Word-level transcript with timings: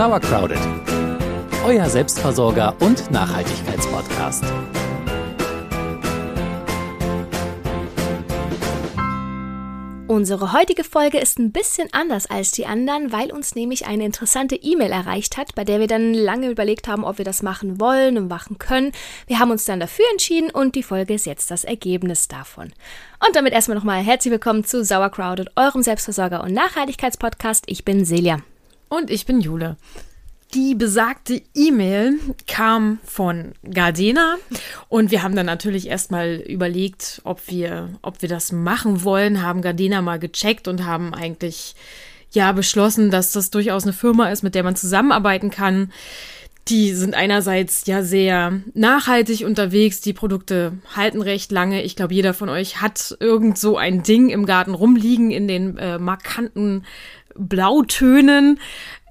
Sauercrowded, 0.00 0.56
euer 1.62 1.84
Selbstversorger 1.84 2.74
und 2.80 3.10
Nachhaltigkeitspodcast. 3.10 4.44
Unsere 10.06 10.54
heutige 10.54 10.84
Folge 10.84 11.18
ist 11.18 11.38
ein 11.38 11.52
bisschen 11.52 11.90
anders 11.92 12.24
als 12.24 12.52
die 12.52 12.64
anderen, 12.64 13.12
weil 13.12 13.30
uns 13.30 13.54
nämlich 13.54 13.84
eine 13.84 14.06
interessante 14.06 14.56
E-Mail 14.56 14.90
erreicht 14.90 15.36
hat, 15.36 15.54
bei 15.54 15.64
der 15.64 15.80
wir 15.80 15.86
dann 15.86 16.14
lange 16.14 16.48
überlegt 16.48 16.88
haben, 16.88 17.04
ob 17.04 17.18
wir 17.18 17.26
das 17.26 17.42
machen 17.42 17.78
wollen 17.78 18.16
und 18.16 18.28
machen 18.28 18.56
können. 18.56 18.92
Wir 19.26 19.38
haben 19.38 19.50
uns 19.50 19.66
dann 19.66 19.80
dafür 19.80 20.06
entschieden 20.12 20.48
und 20.48 20.76
die 20.76 20.82
Folge 20.82 21.12
ist 21.12 21.26
jetzt 21.26 21.50
das 21.50 21.64
Ergebnis 21.64 22.26
davon. 22.26 22.72
Und 23.26 23.36
damit 23.36 23.52
erstmal 23.52 23.76
nochmal 23.76 24.02
herzlich 24.02 24.32
willkommen 24.32 24.64
zu 24.64 24.82
Sauercrowded, 24.82 25.50
eurem 25.56 25.82
Selbstversorger 25.82 26.42
und 26.42 26.54
Nachhaltigkeitspodcast. 26.54 27.64
Ich 27.66 27.84
bin 27.84 28.06
Celia. 28.06 28.38
Und 28.90 29.08
ich 29.08 29.24
bin 29.24 29.40
Jule. 29.40 29.76
Die 30.52 30.74
besagte 30.74 31.40
E-Mail 31.54 32.18
kam 32.48 32.98
von 33.04 33.52
Gardena 33.62 34.34
und 34.88 35.12
wir 35.12 35.22
haben 35.22 35.36
dann 35.36 35.46
natürlich 35.46 35.86
erstmal 35.86 36.42
überlegt, 36.44 37.20
ob 37.22 37.46
wir, 37.46 37.90
ob 38.02 38.20
wir 38.20 38.28
das 38.28 38.50
machen 38.50 39.04
wollen, 39.04 39.42
haben 39.42 39.62
Gardena 39.62 40.02
mal 40.02 40.18
gecheckt 40.18 40.66
und 40.66 40.84
haben 40.84 41.14
eigentlich 41.14 41.76
ja 42.32 42.50
beschlossen, 42.50 43.12
dass 43.12 43.30
das 43.30 43.50
durchaus 43.50 43.84
eine 43.84 43.92
Firma 43.92 44.28
ist, 44.30 44.42
mit 44.42 44.56
der 44.56 44.64
man 44.64 44.74
zusammenarbeiten 44.74 45.50
kann. 45.50 45.92
Die 46.66 46.94
sind 46.94 47.14
einerseits 47.14 47.86
ja 47.86 48.02
sehr 48.02 48.60
nachhaltig 48.74 49.44
unterwegs, 49.44 50.00
die 50.00 50.12
Produkte 50.12 50.72
halten 50.96 51.22
recht 51.22 51.52
lange. 51.52 51.82
Ich 51.82 51.94
glaube, 51.94 52.14
jeder 52.14 52.34
von 52.34 52.48
euch 52.48 52.80
hat 52.80 53.16
irgend 53.20 53.56
so 53.56 53.76
ein 53.76 54.02
Ding 54.02 54.30
im 54.30 54.46
Garten 54.46 54.74
rumliegen 54.74 55.30
in 55.30 55.46
den 55.46 55.78
äh, 55.78 55.98
markanten 55.98 56.84
Blautönen. 57.36 58.58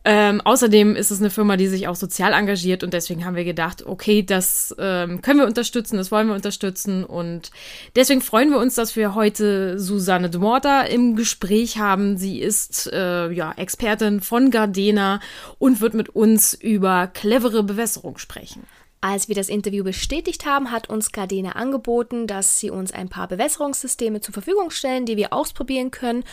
Ähm, 0.05 0.40
außerdem 0.41 0.96
ist 0.96 1.12
es 1.12 1.20
eine 1.20 1.30
Firma, 1.30 1.58
die 1.58 1.68
sich 1.68 1.88
auch 1.88 1.96
sozial 1.96 2.32
engagiert 2.32 2.84
und 2.84 2.93
deswegen 2.93 3.26
haben 3.26 3.35
wir 3.35 3.43
gedacht, 3.43 3.85
okay, 3.85 4.24
das 4.24 4.74
ähm, 4.80 5.21
können 5.21 5.40
wir 5.40 5.46
unterstützen, 5.46 5.98
das 5.98 6.10
wollen 6.10 6.27
wir 6.27 6.35
unterstützen 6.35 7.04
und 7.04 7.52
deswegen 7.98 8.21
freuen 8.21 8.49
wir 8.49 8.60
uns, 8.60 8.76
dass 8.76 8.96
wir 8.96 9.13
heute 9.13 9.77
Susanne 9.77 10.30
de 10.30 10.40
Morta 10.40 10.82
im 10.84 11.18
Gespräch 11.18 11.80
haben. 11.80 12.18
Sie 12.18 12.40
ist 12.40 12.90
äh, 12.93 13.30
ja 13.32 13.52
Expertin 13.52 14.21
von 14.21 14.52
Gardena 14.52 15.20
und 15.58 15.82
wird 15.82 15.93
mit 15.93 16.10
uns 16.10 16.54
über 16.54 17.08
clevere 17.08 17.63
Bewässerung 17.63 18.18
sprechen. 18.18 18.63
Als 19.02 19.30
wir 19.30 19.36
das 19.36 19.48
Interview 19.48 19.86
bestätigt 19.86 20.46
haben, 20.46 20.72
hat 20.72 20.90
uns 20.90 21.14
Gardena 21.14 21.54
angeboten, 21.54 22.28
dass 22.28 22.60
sie 22.60 22.70
uns 22.70 22.92
ein 22.92 23.08
paar 23.08 23.30
Bewässerungssysteme 23.30 24.20
zur 24.20 24.34
Verfügung 24.34 24.72
stellen, 24.72 25.05
die 25.05 25.16
wir 25.16 25.32
ausprobieren 25.32 25.90
können. 25.90 26.26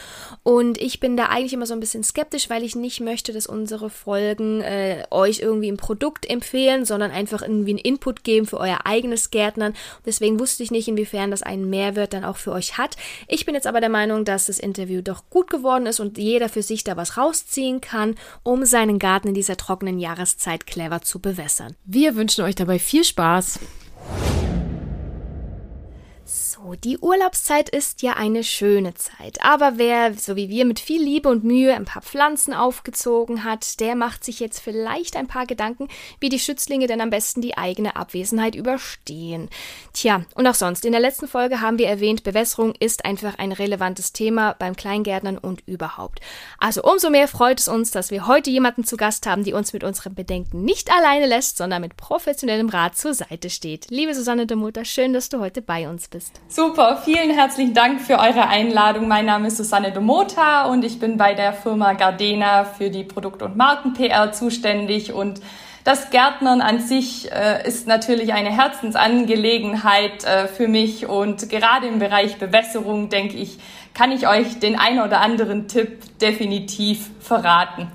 Und 0.42 0.76
ich 0.80 0.98
bin 0.98 1.16
da 1.16 1.26
eigentlich 1.26 1.52
immer 1.52 1.66
so 1.66 1.74
ein 1.74 1.80
bisschen 1.80 2.02
skeptisch, 2.02 2.50
weil 2.50 2.64
ich 2.64 2.74
nicht 2.74 3.00
möchte, 3.00 3.32
dass 3.32 3.46
unsere 3.46 3.88
Folgen 3.88 4.62
äh, 4.62 5.04
euch 5.12 5.38
irgendwie 5.38 5.70
ein 5.70 5.76
Produkt 5.76 6.28
empfehlen, 6.28 6.84
sondern 6.84 7.12
einfach 7.12 7.40
irgendwie 7.40 7.70
einen 7.70 7.78
Input 7.78 8.24
geben 8.24 8.46
für 8.46 8.58
euer 8.58 8.80
eigenes 8.82 9.30
Gärtnern. 9.30 9.74
Deswegen 10.04 10.40
wusste 10.40 10.64
ich 10.64 10.72
nicht, 10.72 10.88
inwiefern 10.88 11.30
das 11.30 11.44
einen 11.44 11.70
Mehrwert 11.70 12.14
dann 12.14 12.24
auch 12.24 12.36
für 12.36 12.50
euch 12.50 12.78
hat. 12.78 12.96
Ich 13.28 13.46
bin 13.46 13.54
jetzt 13.54 13.68
aber 13.68 13.80
der 13.80 13.90
Meinung, 13.90 14.24
dass 14.24 14.46
das 14.46 14.58
Interview 14.58 15.02
doch 15.02 15.30
gut 15.30 15.50
geworden 15.50 15.86
ist 15.86 16.00
und 16.00 16.18
jeder 16.18 16.48
für 16.48 16.62
sich 16.62 16.82
da 16.82 16.96
was 16.96 17.16
rausziehen 17.16 17.80
kann, 17.80 18.16
um 18.42 18.64
seinen 18.64 18.98
Garten 18.98 19.28
in 19.28 19.34
dieser 19.34 19.56
trockenen 19.56 20.00
Jahreszeit 20.00 20.66
clever 20.66 21.02
zu 21.02 21.20
bewässern. 21.20 21.76
Wir 21.84 22.16
wünschen 22.16 22.42
euch 22.42 22.55
dabei 22.60 22.78
viel 22.78 23.04
Spaß. 23.04 23.58
Die 26.74 26.98
Urlaubszeit 26.98 27.68
ist 27.68 28.02
ja 28.02 28.14
eine 28.14 28.42
schöne 28.42 28.94
Zeit. 28.94 29.38
Aber 29.42 29.74
wer, 29.76 30.14
so 30.14 30.34
wie 30.34 30.48
wir, 30.48 30.64
mit 30.64 30.80
viel 30.80 31.02
Liebe 31.02 31.28
und 31.28 31.44
Mühe 31.44 31.74
ein 31.74 31.84
paar 31.84 32.02
Pflanzen 32.02 32.52
aufgezogen 32.52 33.44
hat, 33.44 33.78
der 33.78 33.94
macht 33.94 34.24
sich 34.24 34.40
jetzt 34.40 34.58
vielleicht 34.58 35.16
ein 35.16 35.28
paar 35.28 35.46
Gedanken, 35.46 35.88
wie 36.18 36.28
die 36.28 36.38
Schützlinge 36.38 36.86
denn 36.86 37.00
am 37.00 37.10
besten 37.10 37.40
die 37.40 37.56
eigene 37.56 37.94
Abwesenheit 37.94 38.54
überstehen. 38.54 39.48
Tja, 39.92 40.24
und 40.34 40.46
auch 40.46 40.54
sonst. 40.54 40.84
In 40.84 40.92
der 40.92 41.00
letzten 41.00 41.28
Folge 41.28 41.60
haben 41.60 41.78
wir 41.78 41.88
erwähnt, 41.88 42.24
Bewässerung 42.24 42.74
ist 42.74 43.04
einfach 43.04 43.38
ein 43.38 43.52
relevantes 43.52 44.12
Thema 44.12 44.54
beim 44.58 44.74
Kleingärtnern 44.74 45.38
und 45.38 45.62
überhaupt. 45.66 46.20
Also 46.58 46.82
umso 46.82 47.10
mehr 47.10 47.28
freut 47.28 47.60
es 47.60 47.68
uns, 47.68 47.90
dass 47.90 48.10
wir 48.10 48.26
heute 48.26 48.50
jemanden 48.50 48.84
zu 48.84 48.96
Gast 48.96 49.26
haben, 49.26 49.44
die 49.44 49.52
uns 49.52 49.72
mit 49.72 49.84
unseren 49.84 50.14
Bedenken 50.14 50.64
nicht 50.64 50.90
alleine 50.90 51.26
lässt, 51.26 51.58
sondern 51.58 51.82
mit 51.82 51.96
professionellem 51.96 52.68
Rat 52.68 52.96
zur 52.96 53.14
Seite 53.14 53.50
steht. 53.50 53.86
Liebe 53.90 54.14
Susanne 54.14 54.46
de 54.46 54.56
Mutter, 54.56 54.84
schön, 54.84 55.12
dass 55.12 55.28
du 55.28 55.38
heute 55.38 55.62
bei 55.62 55.88
uns 55.88 56.08
bist. 56.08 56.40
Super, 56.56 57.02
vielen 57.04 57.28
herzlichen 57.28 57.74
Dank 57.74 58.00
für 58.00 58.14
eure 58.14 58.48
Einladung. 58.48 59.08
Mein 59.08 59.26
Name 59.26 59.48
ist 59.48 59.58
Susanne 59.58 59.92
Domota 59.92 60.64
und 60.64 60.86
ich 60.86 60.98
bin 60.98 61.18
bei 61.18 61.34
der 61.34 61.52
Firma 61.52 61.92
Gardena 61.92 62.64
für 62.64 62.88
die 62.88 63.04
Produkt- 63.04 63.42
und 63.42 63.58
Marken-PR 63.58 64.32
zuständig 64.32 65.12
und 65.12 65.42
das 65.84 66.08
Gärtnern 66.08 66.62
an 66.62 66.80
sich 66.80 67.30
äh, 67.30 67.68
ist 67.68 67.86
natürlich 67.86 68.32
eine 68.32 68.48
Herzensangelegenheit 68.48 70.24
äh, 70.24 70.48
für 70.48 70.66
mich 70.66 71.06
und 71.06 71.50
gerade 71.50 71.88
im 71.88 71.98
Bereich 71.98 72.38
Bewässerung, 72.38 73.10
denke 73.10 73.36
ich, 73.36 73.58
kann 73.92 74.10
ich 74.10 74.26
euch 74.26 74.58
den 74.58 74.78
ein 74.78 74.98
oder 74.98 75.20
anderen 75.20 75.68
Tipp 75.68 76.18
definitiv 76.20 77.10
verraten. 77.20 77.92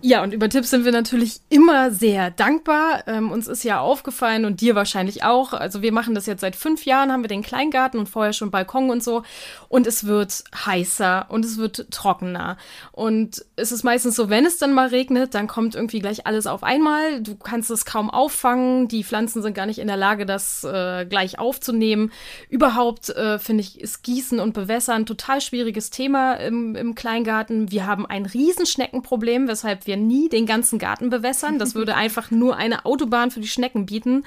Ja, 0.00 0.22
und 0.22 0.32
über 0.32 0.48
Tipps 0.48 0.70
sind 0.70 0.84
wir 0.84 0.92
natürlich 0.92 1.40
immer 1.48 1.90
sehr 1.90 2.30
dankbar. 2.30 3.02
Ähm, 3.08 3.32
uns 3.32 3.48
ist 3.48 3.64
ja 3.64 3.80
aufgefallen 3.80 4.44
und 4.44 4.60
dir 4.60 4.76
wahrscheinlich 4.76 5.24
auch. 5.24 5.52
Also 5.52 5.82
wir 5.82 5.92
machen 5.92 6.14
das 6.14 6.26
jetzt 6.26 6.40
seit 6.40 6.54
fünf 6.54 6.84
Jahren, 6.84 7.10
haben 7.10 7.24
wir 7.24 7.28
den 7.28 7.42
Kleingarten 7.42 7.98
und 7.98 8.08
vorher 8.08 8.32
schon 8.32 8.52
Balkon 8.52 8.90
und 8.90 9.02
so. 9.02 9.24
Und 9.68 9.88
es 9.88 10.06
wird 10.06 10.44
heißer 10.54 11.26
und 11.30 11.44
es 11.44 11.58
wird 11.58 11.90
trockener. 11.90 12.58
Und 12.92 13.44
es 13.56 13.72
ist 13.72 13.82
meistens 13.82 14.14
so, 14.14 14.30
wenn 14.30 14.46
es 14.46 14.58
dann 14.58 14.72
mal 14.72 14.86
regnet, 14.86 15.34
dann 15.34 15.48
kommt 15.48 15.74
irgendwie 15.74 15.98
gleich 15.98 16.28
alles 16.28 16.46
auf 16.46 16.62
einmal. 16.62 17.20
Du 17.20 17.34
kannst 17.34 17.68
es 17.72 17.84
kaum 17.84 18.08
auffangen. 18.08 18.86
Die 18.86 19.02
Pflanzen 19.02 19.42
sind 19.42 19.54
gar 19.54 19.66
nicht 19.66 19.80
in 19.80 19.88
der 19.88 19.96
Lage, 19.96 20.26
das 20.26 20.62
äh, 20.62 21.06
gleich 21.06 21.40
aufzunehmen. 21.40 22.12
Überhaupt 22.48 23.08
äh, 23.08 23.40
finde 23.40 23.62
ich, 23.62 23.80
ist 23.80 24.04
Gießen 24.04 24.38
und 24.38 24.54
Bewässern 24.54 25.06
total 25.06 25.40
schwieriges 25.40 25.90
Thema 25.90 26.34
im, 26.34 26.76
im 26.76 26.94
Kleingarten. 26.94 27.72
Wir 27.72 27.84
haben 27.84 28.06
ein 28.06 28.26
Riesenschneckenproblem, 28.26 29.48
weshalb 29.48 29.87
wir 29.88 29.96
nie 29.96 30.28
den 30.28 30.46
ganzen 30.46 30.78
Garten 30.78 31.10
bewässern. 31.10 31.58
Das 31.58 31.74
würde 31.74 31.94
einfach 31.96 32.30
nur 32.30 32.56
eine 32.56 32.84
Autobahn 32.84 33.32
für 33.32 33.40
die 33.40 33.48
Schnecken 33.48 33.86
bieten. 33.86 34.24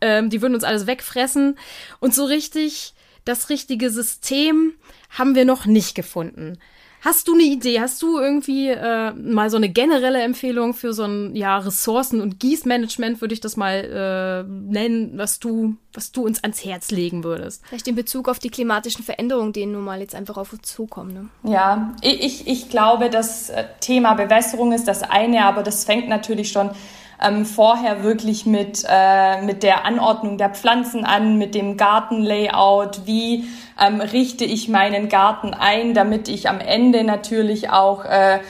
Ähm, 0.00 0.30
die 0.30 0.42
würden 0.42 0.54
uns 0.54 0.64
alles 0.64 0.88
wegfressen. 0.88 1.56
Und 2.00 2.12
so 2.12 2.24
richtig, 2.24 2.94
das 3.24 3.48
richtige 3.50 3.90
System 3.90 4.72
haben 5.10 5.36
wir 5.36 5.44
noch 5.44 5.66
nicht 5.66 5.94
gefunden. 5.94 6.58
Hast 7.04 7.28
du 7.28 7.34
eine 7.34 7.42
Idee? 7.42 7.80
Hast 7.80 8.00
du 8.00 8.18
irgendwie 8.18 8.70
äh, 8.70 9.12
mal 9.12 9.50
so 9.50 9.58
eine 9.58 9.68
generelle 9.68 10.22
Empfehlung 10.22 10.72
für 10.72 10.94
so 10.94 11.04
ein 11.04 11.36
ja, 11.36 11.58
Ressourcen- 11.58 12.22
und 12.22 12.40
Gießmanagement, 12.40 13.20
würde 13.20 13.34
ich 13.34 13.40
das 13.40 13.58
mal 13.58 14.46
äh, 14.48 14.50
nennen, 14.50 15.18
was 15.18 15.38
du, 15.38 15.76
was 15.92 16.12
du 16.12 16.24
uns 16.24 16.42
ans 16.42 16.64
Herz 16.64 16.90
legen 16.90 17.22
würdest? 17.22 17.62
Vielleicht 17.66 17.88
in 17.88 17.94
Bezug 17.94 18.26
auf 18.26 18.38
die 18.38 18.48
klimatischen 18.48 19.04
Veränderungen, 19.04 19.52
die 19.52 19.66
nun 19.66 19.84
mal 19.84 20.00
jetzt 20.00 20.14
einfach 20.14 20.38
auf 20.38 20.54
uns 20.54 20.62
zukommen. 20.62 21.12
Ne? 21.12 21.52
Ja, 21.52 21.94
ich, 22.00 22.46
ich 22.46 22.70
glaube, 22.70 23.10
das 23.10 23.50
äh, 23.50 23.64
Thema 23.80 24.14
Bewässerung 24.14 24.72
ist 24.72 24.88
das 24.88 25.02
eine, 25.02 25.44
aber 25.44 25.62
das 25.62 25.84
fängt 25.84 26.08
natürlich 26.08 26.52
schon 26.52 26.70
ähm, 27.22 27.44
vorher 27.44 28.02
wirklich 28.02 28.46
mit, 28.46 28.84
äh, 28.88 29.42
mit 29.42 29.62
der 29.62 29.84
Anordnung 29.84 30.38
der 30.38 30.50
Pflanzen 30.50 31.04
an, 31.04 31.38
mit 31.38 31.54
dem 31.54 31.76
Gartenlayout, 31.76 33.06
wie 33.06 33.44
ähm, 33.80 34.00
richte 34.00 34.44
ich 34.44 34.68
meinen 34.68 35.08
Garten 35.08 35.54
ein, 35.54 35.94
damit 35.94 36.28
ich 36.28 36.48
am 36.48 36.60
Ende 36.60 37.04
natürlich 37.04 37.70
auch 37.70 38.04
äh, 38.04 38.40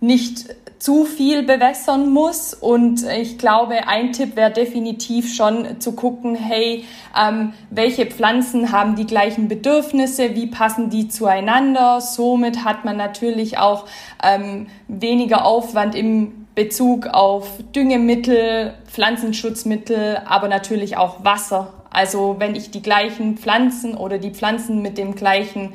nicht 0.00 0.46
zu 0.82 1.04
viel 1.04 1.44
bewässern 1.44 2.10
muss. 2.10 2.54
Und 2.54 3.04
ich 3.04 3.38
glaube, 3.38 3.86
ein 3.86 4.12
Tipp 4.12 4.34
wäre 4.34 4.50
definitiv 4.50 5.32
schon 5.32 5.80
zu 5.80 5.92
gucken, 5.92 6.34
hey, 6.34 6.84
ähm, 7.16 7.52
welche 7.70 8.06
Pflanzen 8.06 8.72
haben 8.72 8.96
die 8.96 9.06
gleichen 9.06 9.46
Bedürfnisse, 9.46 10.34
wie 10.34 10.48
passen 10.48 10.90
die 10.90 11.06
zueinander. 11.06 12.00
Somit 12.00 12.64
hat 12.64 12.84
man 12.84 12.96
natürlich 12.96 13.58
auch 13.58 13.84
ähm, 14.24 14.66
weniger 14.88 15.44
Aufwand 15.44 15.94
im 15.94 16.41
Bezug 16.54 17.06
auf 17.06 17.48
Düngemittel, 17.74 18.74
Pflanzenschutzmittel, 18.86 20.20
aber 20.26 20.48
natürlich 20.48 20.96
auch 20.96 21.24
Wasser. 21.24 21.72
Also 21.90 22.36
wenn 22.38 22.54
ich 22.54 22.70
die 22.70 22.82
gleichen 22.82 23.38
Pflanzen 23.38 23.94
oder 23.96 24.18
die 24.18 24.30
Pflanzen 24.30 24.82
mit 24.82 24.98
dem 24.98 25.14
gleichen 25.14 25.74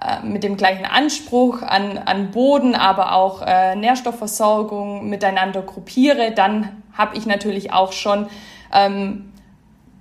äh, 0.00 0.26
mit 0.26 0.42
dem 0.42 0.56
gleichen 0.56 0.84
Anspruch 0.84 1.62
an, 1.62 1.98
an 1.98 2.30
Boden, 2.30 2.74
aber 2.74 3.14
auch 3.14 3.42
äh, 3.42 3.76
Nährstoffversorgung 3.76 5.08
miteinander 5.08 5.62
gruppiere, 5.62 6.32
dann 6.32 6.82
habe 6.92 7.16
ich 7.16 7.26
natürlich 7.26 7.72
auch 7.72 7.92
schon 7.92 8.26
ähm, 8.72 9.32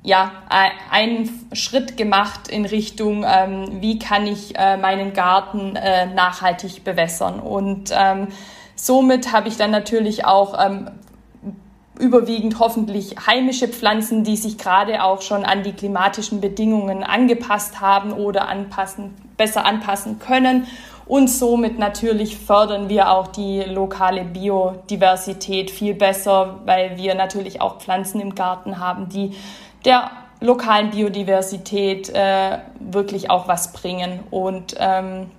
ja, 0.03 0.31
einen 0.91 1.47
Schritt 1.53 1.95
gemacht 1.95 2.49
in 2.49 2.65
Richtung, 2.65 3.25
ähm, 3.25 3.81
wie 3.81 3.99
kann 3.99 4.27
ich 4.27 4.57
äh, 4.57 4.75
meinen 4.77 5.13
Garten 5.13 5.77
äh, 5.77 6.07
nachhaltig 6.07 6.83
bewässern. 6.83 7.39
Und 7.39 7.91
ähm, 7.93 8.27
Somit 8.83 9.31
habe 9.31 9.47
ich 9.47 9.55
dann 9.55 9.71
natürlich 9.71 10.25
auch 10.25 10.61
ähm, 10.61 10.91
überwiegend 11.97 12.59
hoffentlich 12.59 13.15
heimische 13.25 13.69
Pflanzen, 13.69 14.25
die 14.25 14.35
sich 14.35 14.57
gerade 14.57 15.01
auch 15.05 15.21
schon 15.21 15.45
an 15.45 15.63
die 15.63 15.71
klimatischen 15.71 16.41
Bedingungen 16.41 17.01
angepasst 17.01 17.79
haben 17.79 18.11
oder 18.11 18.49
anpassen, 18.49 19.15
besser 19.37 19.65
anpassen 19.65 20.19
können. 20.19 20.67
Und 21.05 21.29
somit 21.29 21.79
natürlich 21.79 22.35
fördern 22.35 22.89
wir 22.89 23.09
auch 23.09 23.27
die 23.27 23.61
lokale 23.61 24.25
Biodiversität 24.25 25.71
viel 25.71 25.93
besser, 25.93 26.59
weil 26.65 26.97
wir 26.97 27.15
natürlich 27.15 27.61
auch 27.61 27.79
Pflanzen 27.79 28.19
im 28.19 28.35
Garten 28.35 28.79
haben, 28.79 29.07
die 29.07 29.33
der 29.85 30.11
lokalen 30.41 30.89
Biodiversität 30.89 32.09
äh, 32.09 32.57
wirklich 32.81 33.29
auch 33.29 33.47
was 33.47 33.71
bringen. 33.71 34.19
Und 34.29 34.75
ähm, 34.77 35.31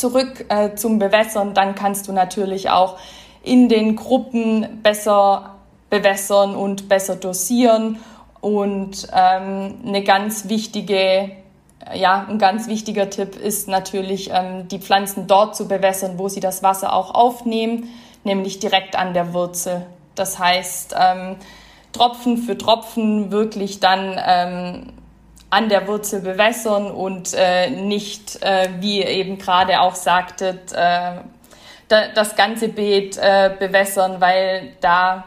zurück 0.00 0.46
äh, 0.48 0.74
zum 0.74 0.98
Bewässern, 0.98 1.54
dann 1.54 1.74
kannst 1.74 2.08
du 2.08 2.12
natürlich 2.12 2.70
auch 2.70 2.98
in 3.42 3.68
den 3.68 3.96
Gruppen 3.96 4.80
besser 4.82 5.56
bewässern 5.90 6.54
und 6.54 6.88
besser 6.88 7.16
dosieren. 7.16 7.98
Und 8.40 9.06
ähm, 9.14 9.74
eine 9.86 10.02
ganz 10.02 10.48
wichtige 10.48 11.30
ja, 11.94 12.26
ein 12.28 12.38
ganz 12.38 12.68
wichtiger 12.68 13.10
Tipp 13.10 13.36
ist 13.36 13.68
natürlich, 13.68 14.30
ähm, 14.32 14.68
die 14.68 14.78
Pflanzen 14.78 15.26
dort 15.26 15.56
zu 15.56 15.66
bewässern, 15.66 16.18
wo 16.18 16.28
sie 16.28 16.40
das 16.40 16.62
Wasser 16.62 16.92
auch 16.92 17.14
aufnehmen, 17.14 17.88
nämlich 18.24 18.58
direkt 18.58 18.96
an 18.96 19.14
der 19.14 19.32
Wurzel. 19.32 19.86
Das 20.14 20.38
heißt, 20.38 20.94
ähm, 20.98 21.36
Tropfen 21.92 22.36
für 22.36 22.56
Tropfen 22.56 23.32
wirklich 23.32 23.80
dann 23.80 24.20
ähm, 24.24 24.92
an 25.50 25.68
der 25.68 25.88
Wurzel 25.88 26.20
bewässern 26.20 26.90
und 26.90 27.34
äh, 27.34 27.70
nicht, 27.70 28.42
äh, 28.42 28.68
wie 28.78 29.00
ihr 29.00 29.08
eben 29.08 29.38
gerade 29.38 29.80
auch 29.80 29.96
sagtet, 29.96 30.72
äh, 30.72 31.16
da, 31.88 32.08
das 32.14 32.36
ganze 32.36 32.68
Beet 32.68 33.18
äh, 33.18 33.54
bewässern, 33.58 34.20
weil 34.20 34.72
da 34.80 35.24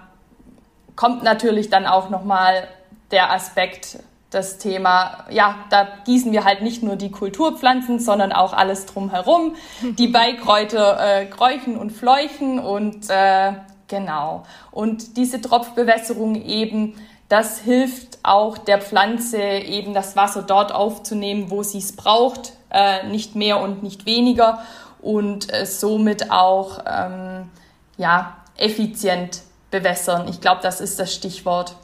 kommt 0.95 1.23
natürlich 1.23 1.69
dann 1.69 1.85
auch 1.85 2.09
nochmal 2.09 2.67
der 3.11 3.31
Aspekt 3.31 3.99
das 4.33 4.57
Thema, 4.57 5.25
ja, 5.29 5.65
da 5.69 5.87
gießen 6.05 6.31
wir 6.31 6.43
halt 6.43 6.61
nicht 6.61 6.81
nur 6.81 6.95
die 6.95 7.11
Kulturpflanzen, 7.11 7.99
sondern 7.99 8.31
auch 8.31 8.53
alles 8.53 8.85
drumherum. 8.87 9.55
Die 9.83 10.07
Beikräuter 10.07 11.19
äh, 11.21 11.25
kräuchen 11.25 11.77
und 11.77 11.91
fleuchen 11.91 12.59
und 12.59 13.09
äh, 13.09 13.53
genau. 13.87 14.43
Und 14.71 15.17
diese 15.17 15.39
Tropfbewässerung 15.39 16.35
eben, 16.35 16.95
das 17.33 17.57
hilft 17.57 18.19
auch 18.21 18.59
der 18.59 18.79
Pflanze 18.79 19.41
eben 19.41 19.95
das 19.95 20.15
Wasser 20.15 20.43
dort 20.43 20.71
aufzunehmen, 20.71 21.49
wo 21.49 21.63
sie 21.63 21.79
es 21.79 21.95
braucht, 21.95 22.53
äh, 22.69 23.07
nicht 23.07 23.33
mehr 23.33 23.59
und 23.59 23.81
nicht 23.81 24.05
weniger 24.05 24.63
und 25.01 25.51
äh, 25.51 25.65
somit 25.65 26.29
auch 26.29 26.83
ähm, 26.85 27.49
ja, 27.97 28.37
effizient 28.55 29.41
bewässern. 29.71 30.27
Ich 30.27 30.41
glaube, 30.41 30.61
das 30.61 30.79
ist 30.79 30.99
das 30.99 31.11
Stichwort. 31.11 31.75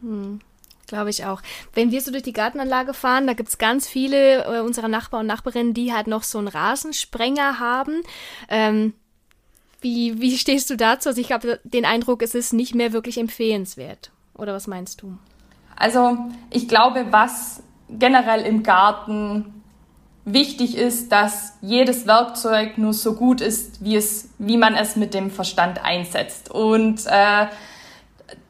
Hm. 0.00 0.40
Glaube 0.86 1.10
ich 1.10 1.26
auch. 1.26 1.42
Wenn 1.74 1.90
wir 1.90 2.00
so 2.00 2.10
durch 2.10 2.22
die 2.22 2.32
Gartenanlage 2.32 2.94
fahren, 2.94 3.26
da 3.26 3.34
gibt 3.34 3.50
es 3.50 3.58
ganz 3.58 3.86
viele 3.86 4.44
äh, 4.44 4.60
unserer 4.60 4.88
Nachbarn 4.88 5.20
und 5.20 5.26
Nachbarinnen, 5.26 5.74
die 5.74 5.92
halt 5.92 6.06
noch 6.06 6.22
so 6.22 6.38
einen 6.38 6.48
Rasensprenger 6.48 7.58
haben. 7.58 8.00
Ähm, 8.48 8.94
wie, 9.82 10.22
wie 10.22 10.38
stehst 10.38 10.70
du 10.70 10.76
dazu? 10.78 11.10
Also 11.10 11.20
ich 11.20 11.32
habe 11.32 11.60
den 11.64 11.84
Eindruck, 11.84 12.22
es 12.22 12.34
ist 12.34 12.54
nicht 12.54 12.74
mehr 12.74 12.94
wirklich 12.94 13.18
empfehlenswert. 13.18 14.10
Oder 14.36 14.54
was 14.54 14.66
meinst 14.66 15.02
du? 15.02 15.16
Also 15.76 16.18
ich 16.50 16.68
glaube, 16.68 17.06
was 17.10 17.62
generell 17.88 18.42
im 18.42 18.62
Garten 18.62 19.62
wichtig 20.24 20.76
ist, 20.76 21.12
dass 21.12 21.58
jedes 21.60 22.06
Werkzeug 22.06 22.78
nur 22.78 22.94
so 22.94 23.14
gut 23.14 23.40
ist, 23.40 23.84
wie, 23.84 23.96
es, 23.96 24.30
wie 24.38 24.56
man 24.56 24.74
es 24.74 24.96
mit 24.96 25.14
dem 25.14 25.30
Verstand 25.30 25.84
einsetzt. 25.84 26.50
Und 26.50 27.06
äh, 27.06 27.46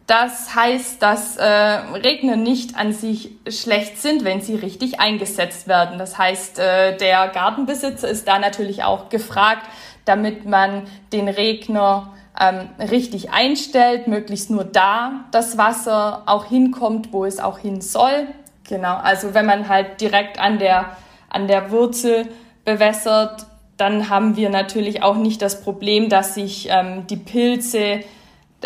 das 0.06 0.54
heißt, 0.54 1.02
dass 1.02 1.36
äh, 1.36 1.44
Regner 1.44 2.37
nicht 2.37 2.76
an 2.76 2.92
sich 2.92 3.30
schlecht 3.48 4.00
sind, 4.00 4.25
wenn 4.25 4.42
sie 4.42 4.54
richtig 4.54 5.00
eingesetzt 5.00 5.66
werden. 5.66 5.98
Das 5.98 6.19
heißt, 6.19 6.58
äh, 6.58 6.96
der 6.96 7.28
Gartenbesitzer 7.28 8.08
ist 8.08 8.28
da 8.28 8.38
natürlich 8.38 8.84
auch 8.84 9.08
gefragt, 9.08 9.66
damit 10.04 10.44
man 10.44 10.87
den 11.12 11.28
Regner 11.28 12.12
ähm, 12.40 12.69
richtig 12.78 13.31
einstellt, 13.32 14.08
möglichst 14.08 14.50
nur 14.50 14.64
da 14.64 15.25
das 15.31 15.56
Wasser 15.56 16.22
auch 16.26 16.46
hinkommt, 16.46 17.12
wo 17.12 17.25
es 17.25 17.40
auch 17.40 17.58
hin 17.58 17.81
soll. 17.81 18.26
Genau, 18.69 18.96
also 18.96 19.34
wenn 19.34 19.46
man 19.46 19.69
halt 19.69 20.00
direkt 20.00 20.38
an 20.38 20.58
der, 20.58 20.96
an 21.28 21.48
der 21.48 21.70
Wurzel 21.70 22.28
bewässert, 22.64 23.46
dann 23.76 24.08
haben 24.08 24.36
wir 24.36 24.50
natürlich 24.50 25.02
auch 25.02 25.16
nicht 25.16 25.42
das 25.42 25.62
Problem, 25.62 26.08
dass 26.08 26.34
sich 26.34 26.69
ähm, 26.70 27.06
die 27.08 27.16
Pilze 27.16 28.00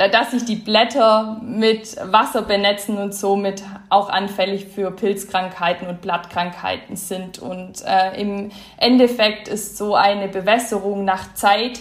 dass 0.07 0.31
sich 0.31 0.45
die 0.45 0.55
Blätter 0.55 1.41
mit 1.43 1.97
Wasser 2.13 2.43
benetzen 2.43 2.99
und 2.99 3.15
somit 3.15 3.65
auch 3.89 4.09
anfällig 4.09 4.67
für 4.67 4.93
Pilzkrankheiten 4.93 5.89
und 5.89 6.01
Blattkrankheiten 6.01 6.95
sind. 6.95 7.41
Und 7.41 7.83
äh, 7.85 8.21
im 8.21 8.51
Endeffekt 8.77 9.49
ist 9.49 9.77
so 9.77 9.97
eine 9.97 10.29
Bewässerung 10.29 11.05
nach 11.05 11.35
Zeit 11.35 11.81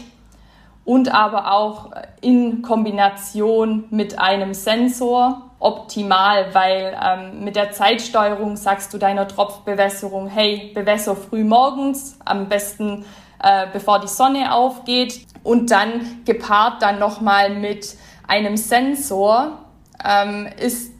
und 0.87 1.13
aber 1.13 1.51
auch 1.51 1.91
in 2.21 2.61
Kombination 2.61 3.83
mit 3.89 4.17
einem 4.17 4.53
Sensor 4.53 5.41
optimal, 5.59 6.53
weil 6.53 6.97
ähm, 7.03 7.43
mit 7.43 7.57
der 7.57 7.73
Zeitsteuerung 7.73 8.55
sagst 8.55 8.93
du 8.93 8.97
deiner 8.97 9.27
Tropfbewässerung, 9.27 10.27
hey, 10.27 10.71
bewässer 10.73 11.17
früh 11.17 11.43
morgens, 11.43 12.17
am 12.23 12.47
besten 12.47 13.03
äh, 13.43 13.67
bevor 13.73 13.99
die 13.99 14.07
Sonne 14.07 14.53
aufgeht. 14.53 15.25
Und 15.43 15.71
dann 15.71 16.23
gepaart 16.23 16.81
dann 16.81 16.99
nochmal 16.99 17.49
mit 17.49 17.97
einem 18.25 18.55
Sensor 18.55 19.57
ähm, 20.05 20.47
ist 20.57 20.93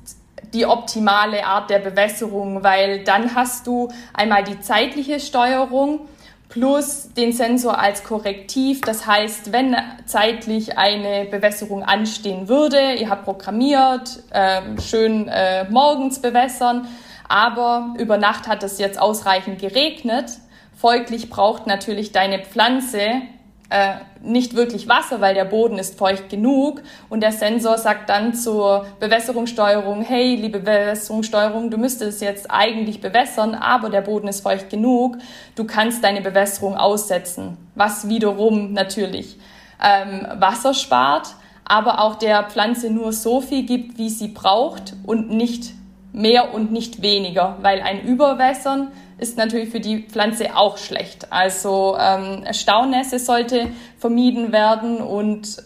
die 0.54 0.66
optimale 0.66 1.46
Art 1.46 1.70
der 1.70 1.80
Bewässerung, 1.80 2.62
weil 2.62 3.06
dann 3.06 3.36
hast 3.36 3.68
du 3.68 3.88
einmal 4.14 4.44
die 4.44 4.60
zeitliche 4.60 5.22
Steuerung 5.22 6.02
plus 6.50 7.10
den 7.14 7.34
Sensor 7.34 7.80
als 7.80 8.04
Korrektiv. 8.04 8.82
Das 8.82 9.06
heißt, 9.06 9.52
wenn 9.52 9.76
zeitlich 10.06 10.78
eine 10.78 11.26
Bewässerung 11.26 11.84
anstehen 11.84 12.48
würde, 12.48 12.94
ihr 12.94 13.10
habt 13.10 13.26
programmiert, 13.26 14.24
äh, 14.32 14.62
schön 14.82 15.28
äh, 15.28 15.70
morgens 15.70 16.20
bewässern, 16.20 16.88
aber 17.28 17.94
über 17.98 18.18
Nacht 18.18 18.48
hat 18.48 18.64
es 18.64 18.80
jetzt 18.80 19.00
ausreichend 19.00 19.60
geregnet. 19.60 20.32
Folglich 20.76 21.30
braucht 21.30 21.68
natürlich 21.68 22.12
deine 22.12 22.40
Pflanze 22.40 23.22
äh, 23.70 23.96
nicht 24.22 24.56
wirklich 24.56 24.88
Wasser, 24.88 25.20
weil 25.20 25.34
der 25.34 25.46
Boden 25.46 25.78
ist 25.78 25.98
feucht 25.98 26.30
genug. 26.30 26.82
Und 27.10 27.22
der 27.22 27.32
Sensor 27.32 27.78
sagt 27.78 28.10
dann 28.10 28.34
zur 28.34 28.86
Bewässerungssteuerung, 29.00 30.02
hey, 30.04 30.36
liebe 30.36 30.60
Bewässerungssteuerung, 30.60 31.70
du 31.70 31.78
müsstest 31.78 32.22
jetzt 32.22 32.50
eigentlich 32.50 33.02
bewässern, 33.02 33.56
aber 33.56 33.90
der 33.90 34.02
Boden 34.02 34.28
ist 34.28 34.42
feucht 34.42 34.70
genug, 34.70 35.18
du 35.56 35.66
kannst 35.66 36.04
deine 36.04 36.22
Bewässerung 36.22 36.78
aussetzen, 36.78 37.58
was 37.76 38.08
wiederum 38.08 38.74
natürlich 38.74 39.38
ähm, 39.84 40.26
Wasser 40.40 40.74
spart, 40.74 41.36
aber 41.66 42.02
auch 42.02 42.16
der 42.16 42.44
Pflanze 42.44 42.90
nur 42.90 43.12
so 43.12 43.42
viel 43.42 43.66
gibt, 43.66 43.98
wie 43.98 44.10
sie 44.10 44.30
braucht 44.30 44.94
und 45.06 45.30
nicht 45.30 45.74
mehr 46.14 46.54
und 46.54 46.72
nicht 46.72 47.02
weniger, 47.02 47.58
weil 47.62 47.82
ein 47.82 48.02
Überwässern 48.02 48.88
ist 49.18 49.38
natürlich 49.38 49.70
für 49.70 49.80
die 49.80 50.04
Pflanze 50.04 50.56
auch 50.56 50.78
schlecht. 50.78 51.32
Also 51.32 51.98
ähm, 52.00 52.46
Staunässe 52.52 53.20
sollte 53.20 53.70
vermieden 53.98 54.52
werden 54.52 54.98
und 54.98 55.58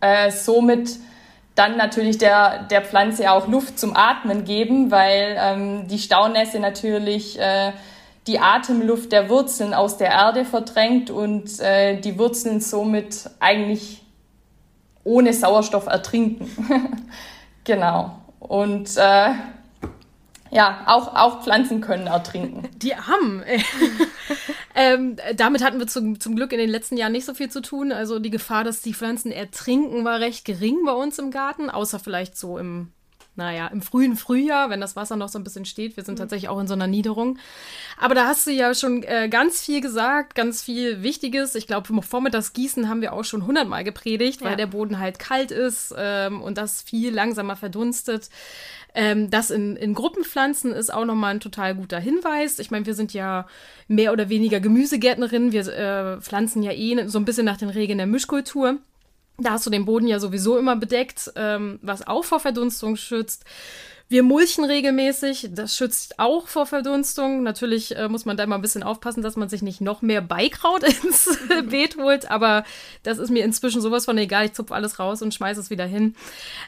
äh, 0.00 0.30
somit 0.30 0.98
dann 1.54 1.76
natürlich 1.76 2.18
der, 2.18 2.64
der 2.64 2.82
Pflanze 2.82 3.30
auch 3.30 3.48
Luft 3.48 3.78
zum 3.78 3.96
Atmen 3.96 4.44
geben, 4.44 4.90
weil 4.90 5.36
ähm, 5.38 5.88
die 5.88 5.98
Staunässe 5.98 6.60
natürlich 6.60 7.38
äh, 7.38 7.72
die 8.26 8.38
Atemluft 8.38 9.12
der 9.12 9.28
Wurzeln 9.28 9.74
aus 9.74 9.96
der 9.96 10.10
Erde 10.10 10.44
verdrängt 10.44 11.10
und 11.10 11.58
äh, 11.60 12.00
die 12.00 12.18
Wurzeln 12.18 12.60
somit 12.60 13.28
eigentlich 13.40 14.02
ohne 15.04 15.32
Sauerstoff 15.32 15.86
ertrinken. 15.86 16.48
genau. 17.64 18.12
Und 18.38 18.96
äh, 18.96 19.30
ja, 20.52 20.84
auch, 20.86 21.14
auch 21.14 21.42
Pflanzen 21.42 21.80
können 21.80 22.06
ertrinken. 22.06 22.68
Die 22.76 22.94
haben. 22.94 23.42
ähm, 24.74 25.16
damit 25.34 25.64
hatten 25.64 25.78
wir 25.78 25.86
zum, 25.86 26.20
zum 26.20 26.36
Glück 26.36 26.52
in 26.52 26.58
den 26.58 26.68
letzten 26.68 26.98
Jahren 26.98 27.12
nicht 27.12 27.24
so 27.24 27.32
viel 27.32 27.50
zu 27.50 27.62
tun. 27.62 27.90
Also 27.90 28.18
die 28.18 28.30
Gefahr, 28.30 28.62
dass 28.62 28.82
die 28.82 28.92
Pflanzen 28.92 29.32
ertrinken, 29.32 30.04
war 30.04 30.20
recht 30.20 30.44
gering 30.44 30.84
bei 30.84 30.92
uns 30.92 31.18
im 31.18 31.30
Garten, 31.30 31.70
außer 31.70 31.98
vielleicht 31.98 32.36
so 32.36 32.58
im 32.58 32.92
naja, 33.34 33.68
im 33.68 33.80
frühen 33.80 34.16
Frühjahr, 34.16 34.68
wenn 34.68 34.82
das 34.82 34.94
Wasser 34.94 35.16
noch 35.16 35.30
so 35.30 35.38
ein 35.38 35.44
bisschen 35.44 35.64
steht. 35.64 35.96
Wir 35.96 36.04
sind 36.04 36.16
mhm. 36.16 36.18
tatsächlich 36.18 36.50
auch 36.50 36.60
in 36.60 36.66
so 36.66 36.74
einer 36.74 36.86
Niederung. 36.86 37.38
Aber 37.98 38.14
da 38.14 38.26
hast 38.26 38.46
du 38.46 38.50
ja 38.50 38.74
schon 38.74 39.02
äh, 39.04 39.30
ganz 39.30 39.62
viel 39.62 39.80
gesagt, 39.80 40.34
ganz 40.34 40.62
viel 40.62 41.02
Wichtiges. 41.02 41.54
Ich 41.54 41.66
glaube, 41.66 42.02
vormittags 42.02 42.52
Gießen 42.52 42.90
haben 42.90 43.00
wir 43.00 43.14
auch 43.14 43.24
schon 43.24 43.46
hundertmal 43.46 43.84
gepredigt, 43.84 44.42
weil 44.42 44.50
ja. 44.50 44.56
der 44.56 44.66
Boden 44.66 44.98
halt 44.98 45.18
kalt 45.18 45.50
ist 45.50 45.94
ähm, 45.96 46.42
und 46.42 46.58
das 46.58 46.82
viel 46.82 47.14
langsamer 47.14 47.56
verdunstet. 47.56 48.28
Ähm, 48.94 49.30
das 49.30 49.50
in, 49.50 49.76
in 49.76 49.94
Gruppenpflanzen 49.94 50.72
ist 50.72 50.92
auch 50.92 51.04
nochmal 51.04 51.34
ein 51.34 51.40
total 51.40 51.74
guter 51.74 51.98
Hinweis. 51.98 52.58
Ich 52.58 52.70
meine, 52.70 52.86
wir 52.86 52.94
sind 52.94 53.14
ja 53.14 53.46
mehr 53.88 54.12
oder 54.12 54.28
weniger 54.28 54.60
Gemüsegärtnerinnen. 54.60 55.52
Wir 55.52 55.66
äh, 55.66 56.20
pflanzen 56.20 56.62
ja 56.62 56.72
eh 56.72 57.08
so 57.08 57.18
ein 57.18 57.24
bisschen 57.24 57.46
nach 57.46 57.56
den 57.56 57.70
Regeln 57.70 57.98
der 57.98 58.06
Mischkultur. 58.06 58.78
Da 59.38 59.52
hast 59.52 59.66
du 59.66 59.70
den 59.70 59.86
Boden 59.86 60.06
ja 60.06 60.20
sowieso 60.20 60.58
immer 60.58 60.76
bedeckt, 60.76 61.32
ähm, 61.36 61.78
was 61.82 62.06
auch 62.06 62.24
vor 62.24 62.40
Verdunstung 62.40 62.96
schützt. 62.96 63.44
Wir 64.08 64.22
mulchen 64.22 64.64
regelmäßig, 64.66 65.48
das 65.52 65.74
schützt 65.74 66.18
auch 66.18 66.46
vor 66.46 66.66
Verdunstung. 66.66 67.42
Natürlich 67.42 67.96
äh, 67.96 68.08
muss 68.08 68.26
man 68.26 68.36
da 68.36 68.44
immer 68.44 68.56
ein 68.56 68.60
bisschen 68.60 68.82
aufpassen, 68.82 69.22
dass 69.22 69.36
man 69.36 69.48
sich 69.48 69.62
nicht 69.62 69.80
noch 69.80 70.02
mehr 70.02 70.20
Beikraut 70.20 70.82
ins 71.04 71.38
Beet 71.70 71.96
holt, 71.96 72.30
aber 72.30 72.64
das 73.04 73.16
ist 73.16 73.30
mir 73.30 73.42
inzwischen 73.42 73.80
sowas 73.80 74.04
von 74.04 74.18
egal. 74.18 74.44
Ich 74.44 74.52
zupfe 74.52 74.74
alles 74.74 74.98
raus 74.98 75.22
und 75.22 75.32
schmeiße 75.32 75.60
es 75.60 75.70
wieder 75.70 75.86
hin. 75.86 76.14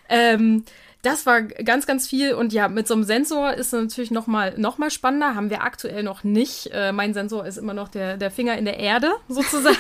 Ähm, 0.09 0.65
das 1.05 1.27
war 1.27 1.43
ganz, 1.43 1.87
ganz 1.87 2.09
viel. 2.09 2.35
Und 2.35 2.53
ja, 2.53 2.69
mit 2.69 2.89
so 2.89 2.95
einem 2.95 3.05
Sensor 3.05 3.53
ist 3.53 3.73
es 3.73 3.73
natürlich 3.73 4.11
noch 4.11 4.27
mal, 4.27 4.55
noch 4.57 4.79
mal 4.79 4.91
spannender. 4.91 5.35
Haben 5.35 5.51
wir 5.51 5.63
aktuell 5.63 6.03
noch 6.03 6.25
nicht. 6.25 6.71
Äh, 6.73 6.93
mein 6.93 7.15
Sensor 7.15 7.47
ist 7.47 7.59
immer 7.59 7.75
noch 7.75 7.89
der, 7.89 8.17
der 8.17 8.31
Finger 8.31 8.57
in 8.57 8.65
der 8.65 8.79
Erde, 8.79 9.13
sozusagen. 9.29 9.77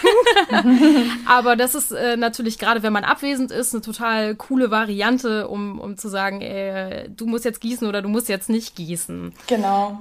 Aber 1.26 1.56
das 1.56 1.74
ist 1.74 1.92
äh, 1.92 2.16
natürlich 2.16 2.58
gerade, 2.58 2.82
wenn 2.82 2.92
man 2.92 3.04
abwesend 3.04 3.50
ist, 3.50 3.74
eine 3.74 3.82
total 3.82 4.34
coole 4.34 4.70
Variante, 4.70 5.48
um, 5.48 5.80
um 5.80 5.96
zu 5.96 6.08
sagen, 6.08 6.40
äh, 6.42 7.08
du 7.08 7.26
musst 7.26 7.44
jetzt 7.44 7.60
gießen 7.60 7.88
oder 7.88 8.02
du 8.02 8.08
musst 8.08 8.28
jetzt 8.28 8.50
nicht 8.50 8.76
gießen. 8.76 9.32
Genau. 9.46 9.98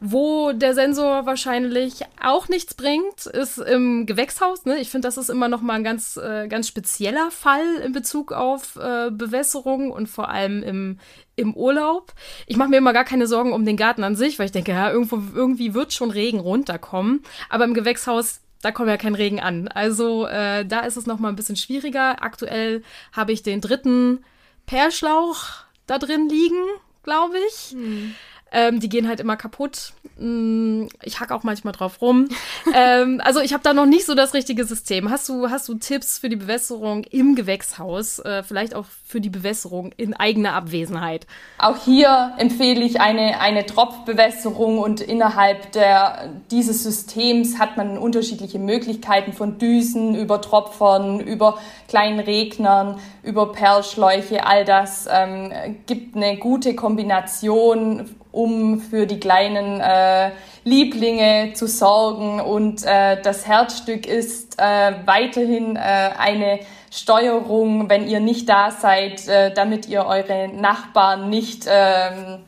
Wo 0.00 0.52
der 0.52 0.74
Sensor 0.74 1.24
wahrscheinlich 1.24 2.02
auch 2.22 2.48
nichts 2.48 2.74
bringt, 2.74 3.24
ist 3.26 3.56
im 3.58 4.04
Gewächshaus. 4.04 4.66
Ne? 4.66 4.78
Ich 4.78 4.90
finde, 4.90 5.08
das 5.08 5.16
ist 5.16 5.30
immer 5.30 5.48
noch 5.48 5.62
mal 5.62 5.74
ein 5.74 5.84
ganz, 5.84 6.18
äh, 6.18 6.48
ganz 6.48 6.68
spezieller 6.68 7.30
Fall 7.30 7.76
in 7.84 7.92
Bezug 7.92 8.32
auf 8.32 8.76
äh, 8.76 9.10
Bewässerung 9.10 9.90
und 9.90 10.08
vor 10.08 10.28
allem 10.28 10.62
im, 10.62 10.98
im 11.34 11.54
Urlaub. 11.54 12.12
Ich 12.46 12.58
mache 12.58 12.68
mir 12.68 12.76
immer 12.76 12.92
gar 12.92 13.04
keine 13.04 13.26
Sorgen 13.26 13.54
um 13.54 13.64
den 13.64 13.78
Garten 13.78 14.04
an 14.04 14.16
sich, 14.16 14.38
weil 14.38 14.46
ich 14.46 14.52
denke, 14.52 14.72
ja, 14.72 14.90
irgendwo, 14.90 15.22
irgendwie 15.34 15.72
wird 15.72 15.94
schon 15.94 16.10
Regen 16.10 16.40
runterkommen. 16.40 17.22
Aber 17.48 17.64
im 17.64 17.74
Gewächshaus 17.74 18.40
da 18.62 18.72
kommt 18.72 18.88
ja 18.88 18.96
kein 18.96 19.14
Regen 19.14 19.38
an. 19.38 19.68
Also 19.68 20.26
äh, 20.26 20.64
da 20.64 20.80
ist 20.80 20.96
es 20.96 21.06
noch 21.06 21.18
mal 21.18 21.28
ein 21.28 21.36
bisschen 21.36 21.56
schwieriger. 21.56 22.22
Aktuell 22.22 22.82
habe 23.12 23.32
ich 23.32 23.42
den 23.42 23.60
dritten 23.60 24.24
Perlschlauch 24.66 25.44
da 25.86 25.98
drin 25.98 26.28
liegen, 26.28 26.62
glaube 27.02 27.36
ich. 27.48 27.70
Hm. 27.70 28.14
Ähm, 28.52 28.78
die 28.78 28.88
gehen 28.88 29.08
halt 29.08 29.18
immer 29.18 29.36
kaputt. 29.36 29.92
Mm, 30.18 30.86
ich 31.02 31.18
hack 31.18 31.32
auch 31.32 31.42
manchmal 31.42 31.72
drauf 31.72 32.00
rum. 32.00 32.28
ähm, 32.74 33.20
also 33.24 33.40
ich 33.40 33.52
habe 33.52 33.62
da 33.64 33.74
noch 33.74 33.86
nicht 33.86 34.06
so 34.06 34.14
das 34.14 34.34
richtige 34.34 34.64
System. 34.64 35.10
Hast 35.10 35.28
du, 35.28 35.50
hast 35.50 35.68
du 35.68 35.74
Tipps 35.74 36.18
für 36.18 36.28
die 36.28 36.36
Bewässerung 36.36 37.02
im 37.04 37.34
Gewächshaus? 37.34 38.20
Äh, 38.20 38.44
vielleicht 38.44 38.74
auch 38.74 38.86
für 39.04 39.20
die 39.20 39.30
Bewässerung 39.30 39.92
in 39.96 40.14
eigener 40.14 40.52
Abwesenheit? 40.52 41.26
Auch 41.58 41.76
hier 41.84 42.34
empfehle 42.38 42.84
ich 42.84 43.00
eine, 43.00 43.40
eine 43.40 43.66
Tropfbewässerung 43.66 44.78
und 44.78 45.00
innerhalb 45.00 45.72
der, 45.72 46.30
dieses 46.52 46.84
Systems 46.84 47.58
hat 47.58 47.76
man 47.76 47.98
unterschiedliche 47.98 48.60
Möglichkeiten 48.60 49.32
von 49.32 49.58
Düsen 49.58 50.14
über 50.14 50.40
Tropfern, 50.40 51.18
über 51.18 51.58
kleinen 51.88 52.20
Regnern, 52.20 53.00
über 53.24 53.50
Perlschläuche. 53.52 54.46
All 54.46 54.64
das 54.64 55.08
ähm, 55.10 55.52
gibt 55.86 56.16
eine 56.16 56.36
gute 56.36 56.76
Kombination 56.76 58.08
um 58.36 58.80
für 58.80 59.06
die 59.06 59.18
kleinen 59.18 59.80
äh, 59.80 60.30
Lieblinge 60.64 61.54
zu 61.54 61.66
sorgen. 61.66 62.40
Und 62.40 62.84
äh, 62.84 63.20
das 63.22 63.46
Herzstück 63.46 64.06
ist 64.06 64.58
äh, 64.58 64.92
weiterhin 65.06 65.76
äh, 65.76 65.78
eine 66.18 66.60
Steuerung, 66.90 67.88
wenn 67.88 68.06
ihr 68.06 68.20
nicht 68.20 68.48
da 68.48 68.70
seid, 68.70 69.26
äh, 69.26 69.52
damit 69.54 69.88
ihr 69.88 70.04
eure 70.04 70.48
Nachbarn 70.48 71.30
nicht 71.30 71.66
ähm, 71.68 72.40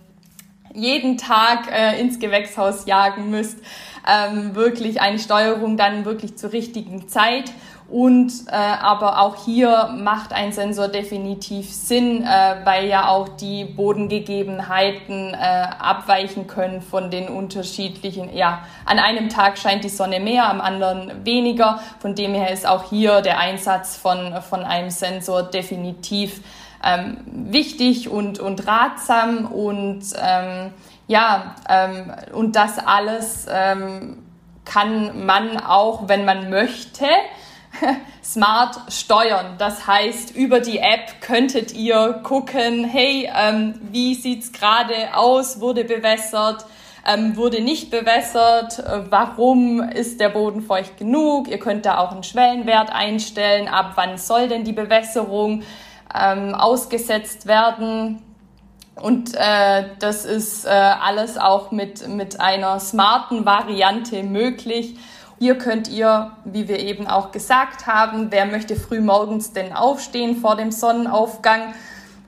jeden 0.74 1.16
Tag 1.16 1.70
äh, 1.72 1.98
ins 2.00 2.18
Gewächshaus 2.18 2.86
jagen 2.86 3.30
müsst. 3.30 3.58
Ähm, 4.06 4.54
wirklich 4.54 5.00
eine 5.00 5.18
Steuerung 5.18 5.76
dann 5.76 6.04
wirklich 6.04 6.36
zur 6.36 6.52
richtigen 6.52 7.08
Zeit. 7.08 7.52
Und 7.90 8.30
äh, 8.48 8.54
aber 8.54 9.18
auch 9.18 9.46
hier 9.46 9.94
macht 9.96 10.34
ein 10.34 10.52
Sensor 10.52 10.88
definitiv 10.88 11.72
Sinn, 11.72 12.22
äh, 12.22 12.56
weil 12.64 12.86
ja 12.86 13.08
auch 13.08 13.30
die 13.30 13.64
Bodengegebenheiten 13.64 15.32
äh, 15.32 15.36
abweichen 15.78 16.46
können 16.46 16.82
von 16.82 17.10
den 17.10 17.28
unterschiedlichen. 17.28 18.36
Ja, 18.36 18.66
an 18.84 18.98
einem 18.98 19.30
Tag 19.30 19.56
scheint 19.56 19.84
die 19.84 19.88
Sonne 19.88 20.20
mehr, 20.20 20.50
am 20.50 20.60
anderen 20.60 21.24
weniger. 21.24 21.80
Von 21.98 22.14
dem 22.14 22.34
her 22.34 22.50
ist 22.50 22.66
auch 22.66 22.90
hier 22.90 23.22
der 23.22 23.38
Einsatz 23.38 23.96
von, 23.96 24.34
von 24.42 24.64
einem 24.64 24.90
Sensor 24.90 25.44
definitiv 25.44 26.42
ähm, 26.84 27.16
wichtig 27.26 28.10
und, 28.10 28.38
und 28.38 28.66
ratsam. 28.66 29.46
Und 29.46 30.02
ähm, 30.22 30.74
ja, 31.06 31.54
ähm, 31.70 32.12
und 32.34 32.54
das 32.54 32.78
alles 32.78 33.46
ähm, 33.50 34.18
kann 34.66 35.24
man 35.24 35.58
auch, 35.58 36.08
wenn 36.08 36.26
man 36.26 36.50
möchte, 36.50 37.06
smart 38.24 38.92
steuern. 38.92 39.56
Das 39.58 39.86
heißt, 39.86 40.34
über 40.34 40.60
die 40.60 40.78
App 40.78 41.20
könntet 41.20 41.74
ihr 41.74 42.20
gucken, 42.22 42.84
hey, 42.84 43.30
ähm, 43.34 43.74
wie 43.90 44.14
sieht's 44.14 44.52
gerade 44.52 45.14
aus, 45.14 45.60
wurde 45.60 45.84
bewässert, 45.84 46.64
ähm, 47.06 47.36
wurde 47.36 47.60
nicht 47.62 47.90
bewässert, 47.90 48.78
äh, 48.80 49.10
warum 49.10 49.80
ist 49.80 50.20
der 50.20 50.28
Boden 50.28 50.62
feucht 50.62 50.98
genug? 50.98 51.48
Ihr 51.48 51.58
könnt 51.58 51.86
da 51.86 51.98
auch 51.98 52.12
einen 52.12 52.22
Schwellenwert 52.22 52.90
einstellen, 52.92 53.68
ab 53.68 53.92
wann 53.94 54.18
soll 54.18 54.48
denn 54.48 54.64
die 54.64 54.72
Bewässerung 54.72 55.62
ähm, 56.14 56.54
ausgesetzt 56.54 57.46
werden. 57.46 58.22
Und 59.00 59.34
äh, 59.34 59.84
das 60.00 60.24
ist 60.24 60.64
äh, 60.64 60.70
alles 60.70 61.38
auch 61.38 61.70
mit, 61.70 62.08
mit 62.08 62.40
einer 62.40 62.80
smarten 62.80 63.46
Variante 63.46 64.22
möglich. 64.22 64.96
Hier 65.38 65.56
könnt 65.56 65.86
ihr, 65.88 66.32
wie 66.44 66.66
wir 66.66 66.80
eben 66.80 67.06
auch 67.06 67.30
gesagt 67.30 67.86
haben, 67.86 68.32
wer 68.32 68.44
möchte 68.44 68.74
früh 68.74 69.00
morgens 69.00 69.52
denn 69.52 69.72
aufstehen 69.72 70.36
vor 70.36 70.56
dem 70.56 70.72
Sonnenaufgang? 70.72 71.74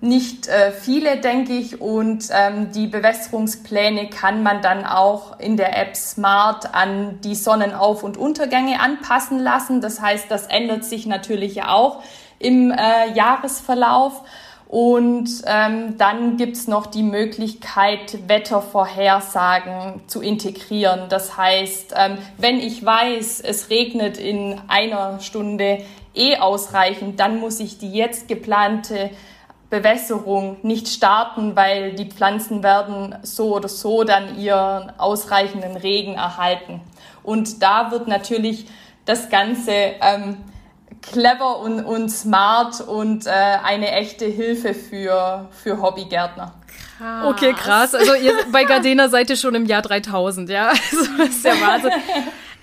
Nicht 0.00 0.46
äh, 0.46 0.70
viele, 0.70 1.16
denke 1.16 1.52
ich. 1.52 1.80
Und 1.80 2.28
ähm, 2.30 2.70
die 2.72 2.86
Bewässerungspläne 2.86 4.10
kann 4.10 4.44
man 4.44 4.62
dann 4.62 4.86
auch 4.86 5.40
in 5.40 5.56
der 5.56 5.76
App 5.76 5.96
Smart 5.96 6.72
an 6.72 7.20
die 7.22 7.34
Sonnenauf- 7.34 8.04
und 8.04 8.16
Untergänge 8.16 8.80
anpassen 8.80 9.40
lassen. 9.40 9.80
Das 9.80 10.00
heißt, 10.00 10.30
das 10.30 10.46
ändert 10.46 10.84
sich 10.84 11.04
natürlich 11.04 11.64
auch 11.64 12.02
im 12.38 12.70
äh, 12.70 13.12
Jahresverlauf. 13.12 14.22
Und 14.70 15.28
ähm, 15.46 15.98
dann 15.98 16.36
gibt's 16.36 16.68
noch 16.68 16.86
die 16.86 17.02
Möglichkeit, 17.02 18.28
Wettervorhersagen 18.28 20.02
zu 20.06 20.20
integrieren. 20.20 21.08
Das 21.08 21.36
heißt, 21.36 21.92
ähm, 21.96 22.18
wenn 22.38 22.60
ich 22.60 22.86
weiß, 22.86 23.40
es 23.40 23.68
regnet 23.68 24.16
in 24.16 24.60
einer 24.68 25.18
Stunde 25.18 25.78
eh 26.14 26.36
ausreichend, 26.36 27.18
dann 27.18 27.40
muss 27.40 27.58
ich 27.58 27.78
die 27.78 27.90
jetzt 27.90 28.28
geplante 28.28 29.10
Bewässerung 29.70 30.58
nicht 30.62 30.86
starten, 30.86 31.56
weil 31.56 31.94
die 31.94 32.08
Pflanzen 32.08 32.62
werden 32.62 33.16
so 33.22 33.56
oder 33.56 33.68
so 33.68 34.04
dann 34.04 34.38
ihren 34.38 34.92
ausreichenden 35.00 35.76
Regen 35.78 36.14
erhalten. 36.14 36.80
Und 37.24 37.60
da 37.60 37.90
wird 37.90 38.06
natürlich 38.06 38.66
das 39.04 39.30
Ganze 39.30 39.72
ähm, 39.72 40.36
clever 41.02 41.58
und, 41.60 41.84
und 41.84 42.08
smart 42.08 42.80
und 42.80 43.26
äh, 43.26 43.30
eine 43.30 43.92
echte 43.92 44.26
Hilfe 44.26 44.74
für, 44.74 45.48
für 45.62 45.80
Hobbygärtner. 45.80 46.54
Krass. 46.98 47.26
Okay, 47.26 47.52
krass. 47.54 47.94
Also 47.94 48.14
ihr 48.14 48.34
bei 48.52 48.64
Gardena 48.64 49.08
seid 49.08 49.30
ihr 49.30 49.36
schon 49.36 49.54
im 49.54 49.64
Jahr 49.64 49.82
3000, 49.82 50.50
ja? 50.50 50.68
Also 50.92 51.10
das 51.16 51.28
ist 51.28 51.44
der 51.44 51.60
Wahnsinn. 51.60 51.92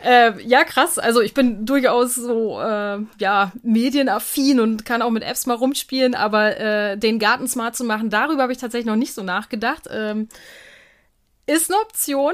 Äh, 0.03 0.39
ja, 0.43 0.63
krass. 0.63 0.99
Also 0.99 1.21
ich 1.21 1.33
bin 1.33 1.65
durchaus 1.65 2.13
so 2.13 2.61
äh, 2.61 2.99
ja 3.17 3.51
medienaffin 3.63 4.59
und 4.59 4.85
kann 4.85 5.01
auch 5.01 5.09
mit 5.09 5.23
Apps 5.23 5.47
mal 5.47 5.55
rumspielen, 5.55 6.13
aber 6.13 6.57
äh, 6.59 6.97
den 6.97 7.17
Garten 7.17 7.47
smart 7.47 7.75
zu 7.75 7.83
machen, 7.83 8.11
darüber 8.11 8.43
habe 8.43 8.51
ich 8.51 8.59
tatsächlich 8.59 8.85
noch 8.85 8.95
nicht 8.95 9.15
so 9.15 9.23
nachgedacht. 9.23 9.87
Ähm, 9.89 10.29
ist 11.47 11.71
eine 11.71 11.81
Option. 11.81 12.33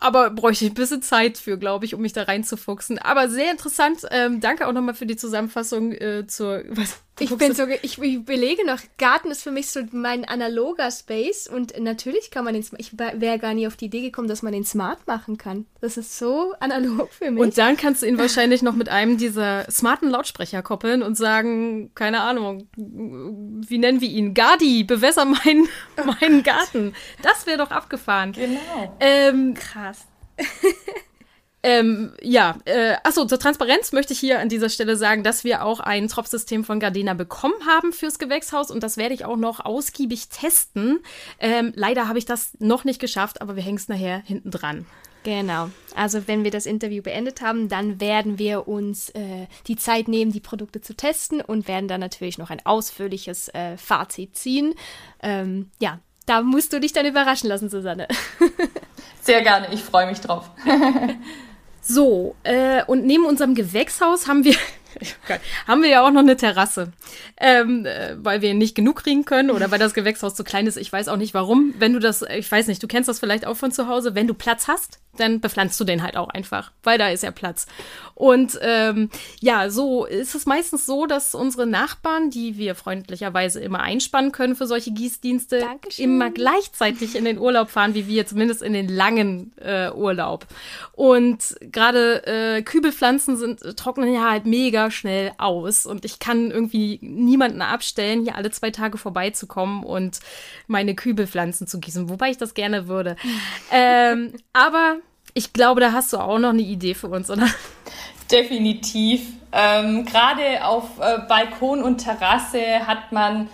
Aber 0.00 0.30
bräuchte 0.30 0.64
ich 0.64 0.70
ein 0.70 0.74
bisschen 0.74 1.02
Zeit 1.02 1.36
für, 1.36 1.58
glaube 1.58 1.84
ich, 1.84 1.94
um 1.94 2.00
mich 2.00 2.14
da 2.14 2.22
reinzufuchsen. 2.22 2.98
Aber 2.98 3.28
sehr 3.28 3.50
interessant. 3.50 4.00
Ähm, 4.10 4.40
danke 4.40 4.66
auch 4.66 4.72
nochmal 4.72 4.94
für 4.94 5.06
die 5.06 5.16
Zusammenfassung 5.16 5.92
äh, 5.92 6.26
zur. 6.26 6.64
Was, 6.70 7.02
ich 7.20 7.34
bin 7.36 7.54
so, 7.54 7.66
ich, 7.82 7.98
ich 8.00 8.24
belege 8.24 8.66
noch, 8.66 8.80
Garten 8.98 9.30
ist 9.30 9.42
für 9.42 9.50
mich 9.50 9.70
so 9.70 9.80
mein 9.92 10.24
analoger 10.24 10.90
Space 10.90 11.46
und 11.46 11.78
natürlich 11.78 12.30
kann 12.30 12.44
man 12.44 12.54
den, 12.54 12.64
ich 12.78 12.98
wäre 12.98 13.38
gar 13.38 13.54
nie 13.54 13.66
auf 13.66 13.76
die 13.76 13.86
Idee 13.86 14.02
gekommen, 14.02 14.28
dass 14.28 14.42
man 14.42 14.52
den 14.52 14.64
smart 14.64 15.06
machen 15.06 15.38
kann. 15.38 15.66
Das 15.80 15.96
ist 15.96 16.18
so 16.18 16.54
analog 16.60 17.12
für 17.12 17.30
mich. 17.30 17.40
Und 17.42 17.58
dann 17.58 17.76
kannst 17.76 18.02
du 18.02 18.06
ihn 18.06 18.18
wahrscheinlich 18.18 18.62
noch 18.62 18.74
mit 18.74 18.88
einem 18.88 19.18
dieser 19.18 19.70
smarten 19.70 20.10
Lautsprecher 20.10 20.62
koppeln 20.62 21.02
und 21.02 21.16
sagen, 21.16 21.90
keine 21.94 22.22
Ahnung, 22.22 22.68
wie 22.76 23.78
nennen 23.78 24.00
wir 24.00 24.08
ihn? 24.08 24.34
Gardi, 24.34 24.84
bewässer 24.84 25.24
meinen, 25.24 25.68
meinen 26.20 26.42
Garten. 26.42 26.94
Das 27.22 27.46
wäre 27.46 27.58
doch 27.58 27.70
abgefahren. 27.70 28.32
Genau. 28.32 28.96
Ähm, 29.00 29.54
Krass. 29.54 30.06
Ähm, 31.62 32.12
ja, 32.22 32.56
äh, 32.64 32.94
achso, 33.04 33.26
zur 33.26 33.38
Transparenz 33.38 33.92
möchte 33.92 34.14
ich 34.14 34.18
hier 34.18 34.40
an 34.40 34.48
dieser 34.48 34.70
Stelle 34.70 34.96
sagen, 34.96 35.22
dass 35.22 35.44
wir 35.44 35.64
auch 35.64 35.80
ein 35.80 36.08
Tropfsystem 36.08 36.64
von 36.64 36.80
Gardena 36.80 37.14
bekommen 37.14 37.66
haben 37.66 37.92
fürs 37.92 38.18
Gewächshaus 38.18 38.70
und 38.70 38.82
das 38.82 38.96
werde 38.96 39.14
ich 39.14 39.26
auch 39.26 39.36
noch 39.36 39.64
ausgiebig 39.64 40.28
testen. 40.30 41.00
Ähm, 41.38 41.72
leider 41.76 42.08
habe 42.08 42.18
ich 42.18 42.24
das 42.24 42.52
noch 42.60 42.84
nicht 42.84 43.00
geschafft, 43.00 43.42
aber 43.42 43.56
wir 43.56 43.62
hängen 43.62 43.76
es 43.76 43.88
nachher 43.88 44.22
hinten 44.24 44.50
dran. 44.50 44.86
Genau. 45.22 45.68
Also 45.94 46.26
wenn 46.26 46.44
wir 46.44 46.50
das 46.50 46.64
Interview 46.64 47.02
beendet 47.02 47.42
haben, 47.42 47.68
dann 47.68 48.00
werden 48.00 48.38
wir 48.38 48.66
uns 48.66 49.10
äh, 49.10 49.46
die 49.66 49.76
Zeit 49.76 50.08
nehmen, 50.08 50.32
die 50.32 50.40
Produkte 50.40 50.80
zu 50.80 50.94
testen 50.94 51.42
und 51.42 51.68
werden 51.68 51.88
dann 51.88 52.00
natürlich 52.00 52.38
noch 52.38 52.48
ein 52.48 52.64
ausführliches 52.64 53.48
äh, 53.48 53.76
Fazit 53.76 54.36
ziehen. 54.36 54.74
Ähm, 55.22 55.70
ja, 55.78 55.98
da 56.24 56.40
musst 56.40 56.72
du 56.72 56.80
dich 56.80 56.94
dann 56.94 57.04
überraschen 57.04 57.48
lassen, 57.48 57.68
Susanne. 57.68 58.08
Sehr 59.20 59.42
gerne, 59.42 59.74
ich 59.74 59.82
freue 59.82 60.06
mich 60.06 60.20
drauf. 60.20 60.50
so, 61.80 62.36
äh, 62.42 62.84
und 62.84 63.04
neben 63.04 63.24
unserem 63.24 63.54
Gewächshaus 63.54 64.26
haben 64.26 64.44
wir 64.44 64.54
haben 65.66 65.82
wir 65.82 65.88
ja 65.88 66.06
auch 66.06 66.10
noch 66.10 66.20
eine 66.20 66.36
Terrasse, 66.36 66.92
ähm, 67.38 67.86
äh, 67.86 68.16
weil 68.18 68.42
wir 68.42 68.54
nicht 68.54 68.74
genug 68.74 69.02
kriegen 69.02 69.24
können 69.24 69.50
oder 69.50 69.70
weil 69.70 69.78
das 69.78 69.94
Gewächshaus 69.94 70.34
zu 70.34 70.44
klein 70.44 70.66
ist. 70.66 70.76
Ich 70.76 70.92
weiß 70.92 71.08
auch 71.08 71.16
nicht 71.16 71.34
warum. 71.34 71.74
Wenn 71.78 71.92
du 71.92 71.98
das, 71.98 72.22
ich 72.22 72.50
weiß 72.50 72.66
nicht, 72.66 72.82
du 72.82 72.88
kennst 72.88 73.08
das 73.08 73.20
vielleicht 73.20 73.46
auch 73.46 73.56
von 73.56 73.72
zu 73.72 73.86
Hause. 73.86 74.14
Wenn 74.14 74.26
du 74.26 74.34
Platz 74.34 74.68
hast, 74.68 74.98
dann 75.16 75.40
bepflanzt 75.40 75.78
du 75.80 75.84
den 75.84 76.02
halt 76.02 76.16
auch 76.16 76.28
einfach, 76.28 76.72
weil 76.82 76.98
da 76.98 77.08
ist 77.08 77.22
ja 77.22 77.30
Platz. 77.30 77.66
Und 78.14 78.58
ähm, 78.62 79.10
ja, 79.40 79.70
so 79.70 80.04
ist 80.04 80.34
es 80.34 80.46
meistens 80.46 80.86
so, 80.86 81.06
dass 81.06 81.34
unsere 81.34 81.66
Nachbarn, 81.66 82.30
die 82.30 82.58
wir 82.58 82.74
freundlicherweise 82.74 83.60
immer 83.60 83.80
einspannen 83.80 84.30
können 84.30 84.56
für 84.56 84.66
solche 84.66 84.92
Gießdienste, 84.92 85.60
Dankeschön. 85.60 86.04
immer 86.04 86.30
gleichzeitig 86.30 87.16
in 87.16 87.24
den 87.24 87.38
Urlaub 87.38 87.70
fahren, 87.70 87.94
wie 87.94 88.06
wir 88.06 88.26
zumindest 88.26 88.62
in 88.62 88.72
den 88.72 88.88
langen 88.88 89.52
äh, 89.58 89.90
Urlaub. 89.90 90.46
Und 90.92 91.56
gerade 91.60 92.26
äh, 92.26 92.62
Kübelpflanzen 92.62 93.36
sind 93.36 93.60
trocknen 93.76 94.12
ja 94.12 94.30
halt 94.30 94.46
mega 94.46 94.90
schnell 94.90 95.32
aus 95.38 95.86
und 95.86 96.04
ich 96.04 96.18
kann 96.18 96.50
irgendwie 96.50 96.98
niemanden 97.02 97.62
abstellen, 97.62 98.22
hier 98.22 98.36
alle 98.36 98.50
zwei 98.50 98.70
Tage 98.70 98.98
vorbeizukommen 98.98 99.82
und 99.82 100.20
meine 100.66 100.94
Kübelpflanzen 100.94 101.66
zu 101.66 101.80
gießen, 101.80 102.08
wobei 102.08 102.30
ich 102.30 102.38
das 102.38 102.54
gerne 102.54 102.86
würde. 102.86 103.16
ähm, 103.72 104.34
aber 104.52 104.98
ich 105.34 105.52
glaube, 105.52 105.80
da 105.80 105.92
hast 105.92 106.12
du 106.12 106.18
auch 106.18 106.38
noch 106.38 106.50
eine 106.50 106.62
Idee 106.62 106.94
für 106.94 107.08
uns, 107.08 107.30
oder? 107.30 107.46
Definitiv. 108.30 109.22
Ähm, 109.52 110.04
Gerade 110.04 110.64
auf 110.64 110.98
äh, 111.00 111.18
Balkon 111.28 111.82
und 111.82 111.98
Terrasse 111.98 112.86
hat 112.86 113.10
man 113.12 113.48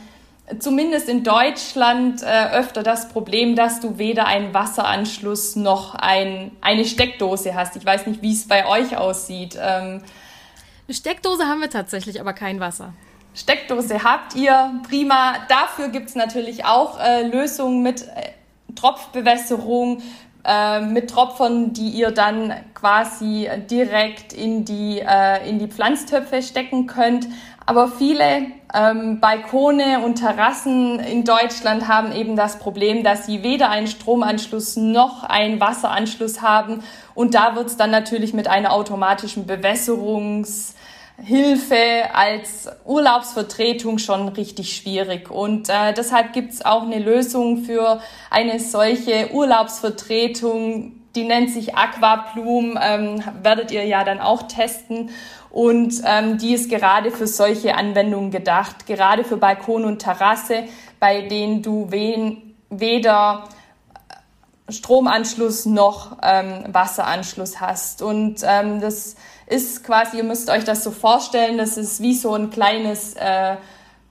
zumindest 0.58 1.08
in 1.08 1.24
Deutschland 1.24 2.22
äh, 2.22 2.50
öfter 2.52 2.82
das 2.82 3.08
Problem, 3.08 3.56
dass 3.56 3.80
du 3.80 3.98
weder 3.98 4.26
einen 4.26 4.54
Wasseranschluss 4.54 5.56
noch 5.56 5.94
ein, 5.94 6.52
eine 6.60 6.84
Steckdose 6.84 7.54
hast. 7.54 7.76
Ich 7.76 7.84
weiß 7.84 8.06
nicht, 8.06 8.22
wie 8.22 8.32
es 8.32 8.46
bei 8.46 8.66
euch 8.66 8.96
aussieht. 8.96 9.56
Ähm, 9.60 10.02
eine 10.86 10.94
Steckdose 10.94 11.46
haben 11.46 11.60
wir 11.60 11.70
tatsächlich, 11.70 12.20
aber 12.20 12.32
kein 12.32 12.60
Wasser. 12.60 12.92
Steckdose 13.34 14.04
habt 14.04 14.34
ihr, 14.34 14.80
prima. 14.88 15.34
Dafür 15.48 15.88
gibt 15.88 16.08
es 16.08 16.14
natürlich 16.14 16.64
auch 16.64 17.00
äh, 17.00 17.26
Lösungen 17.26 17.82
mit 17.82 18.02
äh, 18.02 18.30
Tropfbewässerung, 18.74 20.02
äh, 20.46 20.80
mit 20.80 21.10
Tropfern, 21.10 21.72
die 21.72 21.90
ihr 21.90 22.12
dann 22.12 22.54
quasi 22.74 23.48
direkt 23.68 24.32
in 24.32 24.64
die, 24.64 25.00
äh, 25.00 25.48
in 25.48 25.58
die 25.58 25.66
Pflanztöpfe 25.66 26.42
stecken 26.42 26.86
könnt. 26.86 27.26
Aber 27.68 27.88
viele 27.88 28.46
ähm, 28.72 29.18
Balkone 29.18 30.04
und 30.04 30.16
Terrassen 30.16 31.00
in 31.00 31.24
Deutschland 31.24 31.88
haben 31.88 32.12
eben 32.12 32.36
das 32.36 32.60
Problem, 32.60 33.02
dass 33.02 33.26
sie 33.26 33.42
weder 33.42 33.70
einen 33.70 33.88
Stromanschluss 33.88 34.76
noch 34.76 35.24
einen 35.24 35.60
Wasseranschluss 35.60 36.42
haben. 36.42 36.84
Und 37.16 37.34
da 37.34 37.56
wird 37.56 37.66
es 37.66 37.76
dann 37.76 37.90
natürlich 37.90 38.34
mit 38.34 38.46
einer 38.46 38.72
automatischen 38.72 39.46
Bewässerungs- 39.46 40.75
Hilfe 41.22 42.14
als 42.14 42.68
Urlaubsvertretung 42.84 43.98
schon 43.98 44.28
richtig 44.28 44.76
schwierig. 44.76 45.30
Und 45.30 45.68
äh, 45.68 45.94
deshalb 45.94 46.32
gibt's 46.32 46.64
auch 46.64 46.82
eine 46.82 46.98
Lösung 46.98 47.64
für 47.64 48.00
eine 48.30 48.60
solche 48.60 49.32
Urlaubsvertretung, 49.32 50.92
die 51.14 51.24
nennt 51.24 51.50
sich 51.50 51.74
Aquaplum, 51.74 52.78
ähm, 52.80 53.22
werdet 53.42 53.70
ihr 53.70 53.84
ja 53.86 54.04
dann 54.04 54.20
auch 54.20 54.42
testen. 54.42 55.10
Und 55.50 56.02
ähm, 56.04 56.36
die 56.36 56.52
ist 56.52 56.68
gerade 56.68 57.10
für 57.10 57.26
solche 57.26 57.74
Anwendungen 57.74 58.30
gedacht, 58.30 58.86
gerade 58.86 59.24
für 59.24 59.38
Balkon 59.38 59.86
und 59.86 60.00
Terrasse, 60.00 60.64
bei 61.00 61.22
denen 61.22 61.62
du 61.62 61.90
wen, 61.90 62.54
weder 62.68 63.44
Stromanschluss 64.68 65.64
noch 65.64 66.18
ähm, 66.22 66.64
Wasseranschluss 66.68 67.58
hast. 67.60 68.02
Und 68.02 68.42
ähm, 68.44 68.82
das 68.82 69.16
ist 69.46 69.84
quasi, 69.84 70.18
ihr 70.18 70.24
müsst 70.24 70.50
euch 70.50 70.64
das 70.64 70.82
so 70.82 70.90
vorstellen, 70.90 71.58
das 71.58 71.76
ist 71.76 72.00
wie 72.00 72.14
so 72.14 72.34
ein 72.34 72.50
kleines 72.50 73.14
äh, 73.14 73.56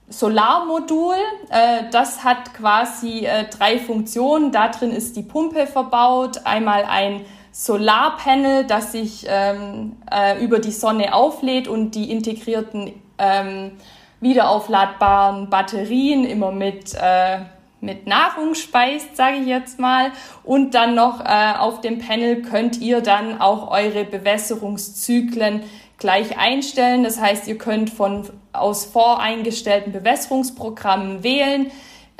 Solarmodul. 0.08 1.16
Äh, 1.50 1.90
das 1.90 2.24
hat 2.24 2.54
quasi 2.54 3.26
äh, 3.26 3.44
drei 3.44 3.78
Funktionen. 3.78 4.52
Da 4.52 4.68
drin 4.68 4.90
ist 4.90 5.16
die 5.16 5.22
Pumpe 5.22 5.66
verbaut, 5.66 6.40
einmal 6.44 6.84
ein 6.84 7.24
Solarpanel, 7.52 8.64
das 8.64 8.92
sich 8.92 9.26
ähm, 9.28 9.96
äh, 10.10 10.42
über 10.44 10.58
die 10.58 10.72
Sonne 10.72 11.14
auflädt 11.14 11.68
und 11.68 11.94
die 11.94 12.10
integrierten 12.10 12.92
ähm, 13.18 13.72
wiederaufladbaren 14.20 15.48
Batterien 15.48 16.24
immer 16.24 16.52
mit 16.52 16.94
äh, 16.94 17.38
mit 17.80 18.06
Nahrung 18.06 18.54
speist, 18.54 19.16
sage 19.16 19.38
ich 19.38 19.46
jetzt 19.46 19.78
mal. 19.78 20.12
Und 20.44 20.74
dann 20.74 20.94
noch 20.94 21.24
äh, 21.24 21.54
auf 21.58 21.80
dem 21.80 21.98
Panel 21.98 22.42
könnt 22.42 22.80
ihr 22.80 23.00
dann 23.00 23.40
auch 23.40 23.70
eure 23.70 24.04
Bewässerungszyklen 24.04 25.62
gleich 25.98 26.38
einstellen. 26.38 27.04
Das 27.04 27.20
heißt, 27.20 27.46
ihr 27.48 27.58
könnt 27.58 27.90
von 27.90 28.28
aus 28.52 28.84
voreingestellten 28.84 29.92
Bewässerungsprogrammen 29.92 31.22
wählen. 31.22 31.70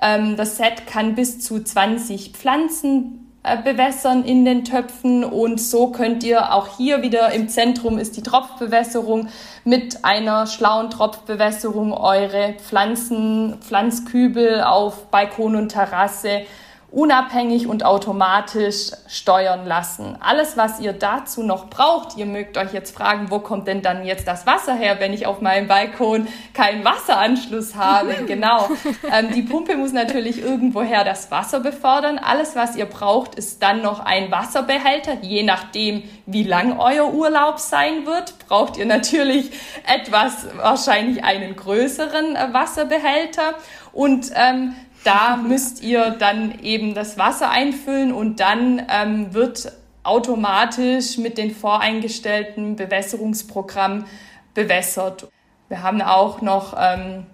Ähm, 0.01 0.37
das 0.37 0.57
Set 0.57 0.87
kann 0.87 1.15
bis 1.15 1.41
zu 1.41 1.63
20 1.63 2.33
Pflanzen 2.33 3.26
bewässern 3.63 4.25
in 4.25 4.45
den 4.45 4.65
Töpfen. 4.65 5.25
Und 5.25 5.61
so 5.61 5.89
könnt 5.89 6.25
ihr 6.25 6.53
auch 6.53 6.77
hier 6.77 7.03
wieder 7.03 7.33
im 7.33 7.49
Zentrum 7.49 7.99
ist 7.99 8.17
die 8.17 8.23
Tropfbewässerung 8.23 9.29
mit 9.65 10.05
einer 10.05 10.47
schlauen 10.47 10.91
Tropfbewässerung 10.91 11.93
eure 11.93 12.55
Pflanzen, 12.55 13.59
Pflanzkübel 13.61 14.63
auf 14.63 15.07
Balkon 15.11 15.57
und 15.57 15.69
Terrasse 15.69 16.43
unabhängig 16.91 17.67
und 17.67 17.85
automatisch 17.85 18.93
steuern 19.09 19.67
lassen. 19.67 20.17
Alles, 20.21 20.57
was 20.57 20.81
ihr 20.81 20.93
dazu 20.93 21.43
noch 21.43 21.69
braucht, 21.69 22.17
ihr 22.17 22.27
mögt 22.27 22.57
euch 22.57 22.73
jetzt 22.73 22.95
fragen, 22.95 23.31
wo 23.31 23.41
kommt 23.41 23.67
denn 23.67 23.83
dann 23.83 24.05
jetzt 24.05 24.29
das 24.29 24.47
Wasser 24.47 24.75
her, 24.75 25.01
wenn 25.01 25.13
ich 25.13 25.27
auf 25.27 25.41
meinem 25.41 25.67
Balkon 25.67 26.29
keinen 26.55 26.85
Wasseranschluss 26.85 27.75
habe? 27.75 28.15
genau. 28.27 28.69
Ähm, 29.13 29.33
die 29.35 29.43
Pumpe 29.43 29.77
muss 29.77 29.93
natürlich 29.93 30.41
irgendwoher 30.41 31.05
das 31.05 31.31
Wasser 31.31 31.61
befördern. 31.61 32.19
Alles, 32.19 32.55
was 32.55 32.77
ihr 32.77 32.87
braucht, 32.87 33.35
ist 33.35 33.63
dann 33.63 33.83
noch 33.83 34.01
ein 34.01 34.31
Wasserbehälter. 34.31 35.19
Je 35.23 35.43
nachdem, 35.43 36.05
wie 36.27 36.45
lang 36.45 36.79
euer 36.79 37.13
Urlaub 37.13 37.59
sein 37.59 38.07
wird, 38.07 38.39
braucht 38.49 38.77
ihr 38.77 38.87
natürlich 38.87 39.51
etwas, 39.87 40.47
wahrscheinlich 40.57 41.25
einen 41.25 41.57
größeren 41.57 42.37
äh, 42.37 42.53
Wasserbehälter. 42.53 43.55
Und 43.93 44.31
ähm, 44.35 44.75
da 45.07 45.37
müsst 45.37 45.83
ihr 45.83 46.11
dann 46.11 46.59
eben 46.61 46.95
das 46.95 47.17
Wasser 47.17 47.51
einfüllen 47.51 48.13
und 48.13 48.41
dann 48.41 48.83
ähm, 48.91 49.33
wird 49.33 49.73
automatisch 50.03 51.19
mit 51.19 51.39
den 51.39 51.53
voreingestellten 51.53 52.77
Bewässerungsprogrammen 52.77 54.05
bewässert. 54.55 55.29
Wir 55.69 55.83
haben 55.83 56.01
auch 56.03 56.43
noch 56.43 56.75
ähm, 56.79 57.27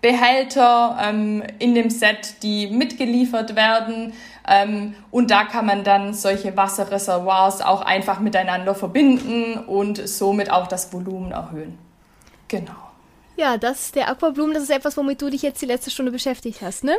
Behälter 0.00 0.98
ähm, 1.00 1.42
in 1.58 1.74
dem 1.74 1.88
Set, 1.88 2.42
die 2.42 2.66
mitgeliefert 2.66 3.56
werden. 3.56 4.12
Ähm, 4.46 4.94
und 5.10 5.30
da 5.30 5.44
kann 5.44 5.64
man 5.64 5.84
dann 5.84 6.12
solche 6.12 6.56
Wasserreservoirs 6.56 7.62
auch 7.62 7.82
einfach 7.82 8.20
miteinander 8.20 8.74
verbinden 8.74 9.58
und 9.58 10.06
somit 10.06 10.50
auch 10.50 10.66
das 10.66 10.92
Volumen 10.92 11.30
erhöhen. 11.30 11.78
Genau. 12.48 12.91
Ja, 13.36 13.56
das 13.56 13.86
ist 13.86 13.96
der 13.96 14.08
Aquablumen, 14.08 14.54
das 14.54 14.64
ist 14.64 14.70
etwas, 14.70 14.96
womit 14.96 15.22
du 15.22 15.30
dich 15.30 15.42
jetzt 15.42 15.62
die 15.62 15.66
letzte 15.66 15.90
Stunde 15.90 16.12
beschäftigt 16.12 16.60
hast, 16.60 16.84
ne? 16.84 16.96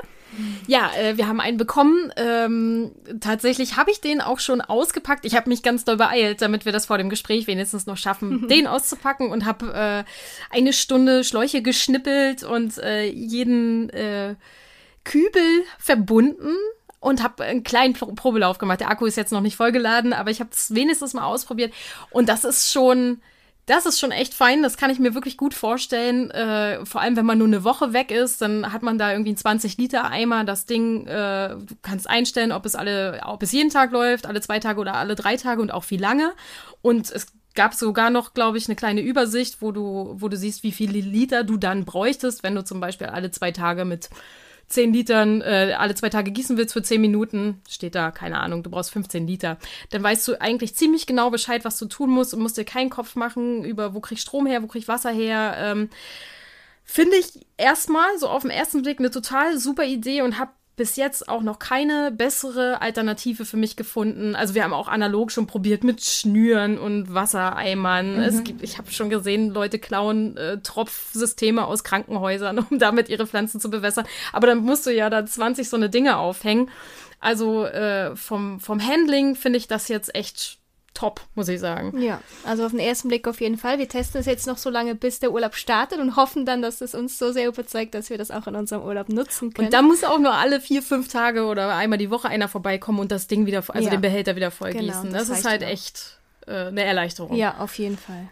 Ja, 0.65 0.91
äh, 0.97 1.15
wir 1.15 1.27
haben 1.27 1.39
einen 1.39 1.57
bekommen. 1.57 2.11
Ähm, 2.15 2.91
tatsächlich 3.19 3.77
habe 3.77 3.91
ich 3.91 4.01
den 4.01 4.19
auch 4.19 4.39
schon 4.39 4.61
ausgepackt. 4.61 5.25
Ich 5.25 5.35
habe 5.35 5.49
mich 5.49 5.61
ganz 5.61 5.85
doll 5.85 5.97
beeilt, 5.97 6.41
damit 6.41 6.65
wir 6.65 6.71
das 6.71 6.87
vor 6.87 6.97
dem 6.97 7.09
Gespräch 7.09 7.45
wenigstens 7.45 7.85
noch 7.85 7.97
schaffen, 7.97 8.47
den 8.49 8.65
auszupacken 8.65 9.31
und 9.31 9.45
habe 9.45 9.73
äh, 9.73 10.55
eine 10.55 10.73
Stunde 10.73 11.23
Schläuche 11.23 11.61
geschnippelt 11.61 12.43
und 12.43 12.77
äh, 12.79 13.05
jeden 13.05 13.89
äh, 13.91 14.35
Kübel 15.03 15.63
verbunden 15.77 16.55
und 16.99 17.21
habe 17.21 17.43
einen 17.43 17.63
kleinen 17.63 17.93
Probelauf 17.93 18.57
gemacht. 18.57 18.79
Der 18.79 18.89
Akku 18.89 19.05
ist 19.05 19.17
jetzt 19.17 19.31
noch 19.31 19.41
nicht 19.41 19.57
vollgeladen, 19.57 20.13
aber 20.13 20.31
ich 20.31 20.39
habe 20.39 20.49
es 20.51 20.73
wenigstens 20.73 21.13
mal 21.13 21.25
ausprobiert 21.25 21.73
und 22.09 22.27
das 22.29 22.43
ist 22.43 22.71
schon 22.71 23.21
das 23.65 23.85
ist 23.85 23.99
schon 23.99 24.11
echt 24.11 24.33
fein, 24.33 24.61
das 24.61 24.75
kann 24.75 24.89
ich 24.89 24.99
mir 24.99 25.13
wirklich 25.13 25.37
gut 25.37 25.53
vorstellen. 25.53 26.29
Äh, 26.31 26.85
vor 26.85 26.99
allem, 26.99 27.15
wenn 27.15 27.25
man 27.25 27.37
nur 27.37 27.47
eine 27.47 27.63
Woche 27.63 27.93
weg 27.93 28.11
ist, 28.11 28.41
dann 28.41 28.73
hat 28.73 28.83
man 28.83 28.97
da 28.97 29.11
irgendwie 29.11 29.29
einen 29.29 29.37
20 29.37 29.77
Liter 29.77 30.09
Eimer. 30.09 30.43
Das 30.43 30.65
Ding, 30.65 31.07
äh, 31.07 31.49
du 31.49 31.75
kannst 31.81 32.09
einstellen, 32.09 32.51
ob 32.51 32.65
es 32.65 32.75
alle, 32.75 33.21
ob 33.25 33.41
es 33.41 33.53
jeden 33.53 33.69
Tag 33.69 33.91
läuft, 33.91 34.25
alle 34.25 34.41
zwei 34.41 34.59
Tage 34.59 34.81
oder 34.81 34.95
alle 34.95 35.15
drei 35.15 35.37
Tage 35.37 35.61
und 35.61 35.71
auch 35.71 35.85
wie 35.89 35.97
lange. 35.97 36.33
Und 36.81 37.09
es 37.09 37.27
gab 37.55 37.73
sogar 37.73 38.09
noch, 38.09 38.33
glaube 38.33 38.57
ich, 38.57 38.67
eine 38.67 38.75
kleine 38.75 39.01
Übersicht, 39.01 39.61
wo 39.61 39.71
du, 39.71 40.15
wo 40.17 40.27
du 40.27 40.35
siehst, 40.35 40.63
wie 40.63 40.71
viele 40.71 40.99
Liter 40.99 41.43
du 41.43 41.57
dann 41.57 41.85
bräuchtest, 41.85 42.43
wenn 42.43 42.55
du 42.55 42.63
zum 42.65 42.81
Beispiel 42.81 43.07
alle 43.07 43.31
zwei 43.31 43.51
Tage 43.51 43.85
mit 43.85 44.09
10 44.67 44.93
Litern 44.93 45.41
äh, 45.41 45.75
alle 45.77 45.95
zwei 45.95 46.09
Tage 46.09 46.31
gießen 46.31 46.57
willst 46.57 46.73
für 46.73 46.81
10 46.81 46.99
Minuten, 46.99 47.61
steht 47.69 47.95
da, 47.95 48.11
keine 48.11 48.39
Ahnung, 48.39 48.63
du 48.63 48.69
brauchst 48.69 48.91
15 48.91 49.27
Liter. 49.27 49.57
Dann 49.91 50.03
weißt 50.03 50.27
du 50.27 50.41
eigentlich 50.41 50.75
ziemlich 50.75 51.05
genau 51.05 51.29
Bescheid, 51.29 51.65
was 51.65 51.77
du 51.77 51.85
tun 51.85 52.09
musst 52.09 52.33
und 52.33 52.41
musst 52.41 52.57
dir 52.57 52.65
keinen 52.65 52.89
Kopf 52.89 53.15
machen 53.15 53.63
über, 53.63 53.93
wo 53.93 53.99
krieg 53.99 54.17
ich 54.17 54.21
Strom 54.21 54.45
her, 54.45 54.63
wo 54.63 54.67
krieg 54.67 54.81
ich 54.83 54.87
Wasser 54.87 55.11
her. 55.11 55.55
Ähm, 55.57 55.89
Finde 56.83 57.15
ich 57.15 57.45
erstmal 57.57 58.17
so 58.17 58.27
auf 58.27 58.41
den 58.41 58.51
ersten 58.51 58.81
Blick 58.81 58.99
eine 58.99 59.11
total 59.11 59.57
super 59.57 59.85
Idee 59.85 60.21
und 60.21 60.37
habe 60.37 60.51
bis 60.75 60.95
jetzt 60.95 61.29
auch 61.29 61.41
noch 61.41 61.59
keine 61.59 62.11
bessere 62.11 62.81
Alternative 62.81 63.45
für 63.45 63.57
mich 63.57 63.75
gefunden. 63.75 64.35
Also 64.35 64.55
wir 64.55 64.63
haben 64.63 64.73
auch 64.73 64.87
analog 64.87 65.31
schon 65.31 65.45
probiert 65.45 65.83
mit 65.83 66.03
Schnüren 66.03 66.79
und 66.79 67.13
Wassereimern. 67.13 68.15
Mhm. 68.15 68.23
Es 68.23 68.43
gibt, 68.43 68.63
ich 68.63 68.79
habe 68.79 68.91
schon 68.91 69.09
gesehen, 69.09 69.51
Leute 69.51 69.77
klauen 69.77 70.35
äh, 70.35 70.57
Tropfsysteme 70.61 71.65
aus 71.65 71.83
Krankenhäusern, 71.83 72.57
um 72.69 72.79
damit 72.79 73.09
ihre 73.09 73.27
Pflanzen 73.27 73.59
zu 73.59 73.69
bewässern. 73.69 74.05
Aber 74.31 74.47
dann 74.47 74.59
musst 74.59 74.87
du 74.87 74.91
ja 74.91 75.09
da 75.09 75.25
20 75.25 75.69
so 75.69 75.77
eine 75.77 75.89
Dinge 75.89 76.17
aufhängen. 76.17 76.71
Also 77.19 77.65
äh, 77.65 78.15
vom, 78.15 78.59
vom 78.59 78.85
Handling 78.85 79.35
finde 79.35 79.57
ich 79.57 79.67
das 79.67 79.87
jetzt 79.87 80.13
echt 80.15 80.57
top, 80.93 81.21
muss 81.35 81.47
ich 81.47 81.59
sagen. 81.59 81.99
Ja, 82.01 82.21
also 82.43 82.65
auf 82.65 82.71
den 82.71 82.79
ersten 82.79 83.07
Blick 83.07 83.27
auf 83.27 83.41
jeden 83.41 83.57
Fall. 83.57 83.79
Wir 83.79 83.87
testen 83.87 84.19
es 84.19 84.25
jetzt 84.25 84.47
noch 84.47 84.57
so 84.57 84.69
lange, 84.69 84.95
bis 84.95 85.19
der 85.19 85.31
Urlaub 85.31 85.55
startet 85.55 85.99
und 85.99 86.15
hoffen 86.15 86.45
dann, 86.45 86.61
dass 86.61 86.81
es 86.81 86.95
uns 86.95 87.17
so 87.17 87.31
sehr 87.31 87.47
überzeugt, 87.47 87.93
dass 87.95 88.09
wir 88.09 88.17
das 88.17 88.31
auch 88.31 88.47
in 88.47 88.55
unserem 88.55 88.83
Urlaub 88.83 89.09
nutzen 89.09 89.53
können. 89.53 89.67
Und 89.67 89.73
da 89.73 89.81
muss 89.81 90.03
auch 90.03 90.19
nur 90.19 90.33
alle 90.33 90.61
vier, 90.61 90.81
fünf 90.81 91.07
Tage 91.07 91.45
oder 91.45 91.75
einmal 91.75 91.97
die 91.97 92.09
Woche 92.09 92.27
einer 92.29 92.47
vorbeikommen 92.47 92.99
und 92.99 93.11
das 93.11 93.27
Ding 93.27 93.45
wieder, 93.45 93.63
also 93.67 93.85
ja. 93.85 93.89
den 93.89 94.01
Behälter 94.01 94.35
wieder 94.35 94.51
vollgießen. 94.51 95.03
Genau, 95.03 95.17
das, 95.17 95.27
das 95.27 95.39
ist 95.39 95.45
halt 95.45 95.63
echt 95.63 96.19
äh, 96.47 96.67
eine 96.67 96.83
Erleichterung. 96.83 97.35
Ja, 97.35 97.57
auf 97.59 97.77
jeden 97.77 97.97
Fall. 97.97 98.29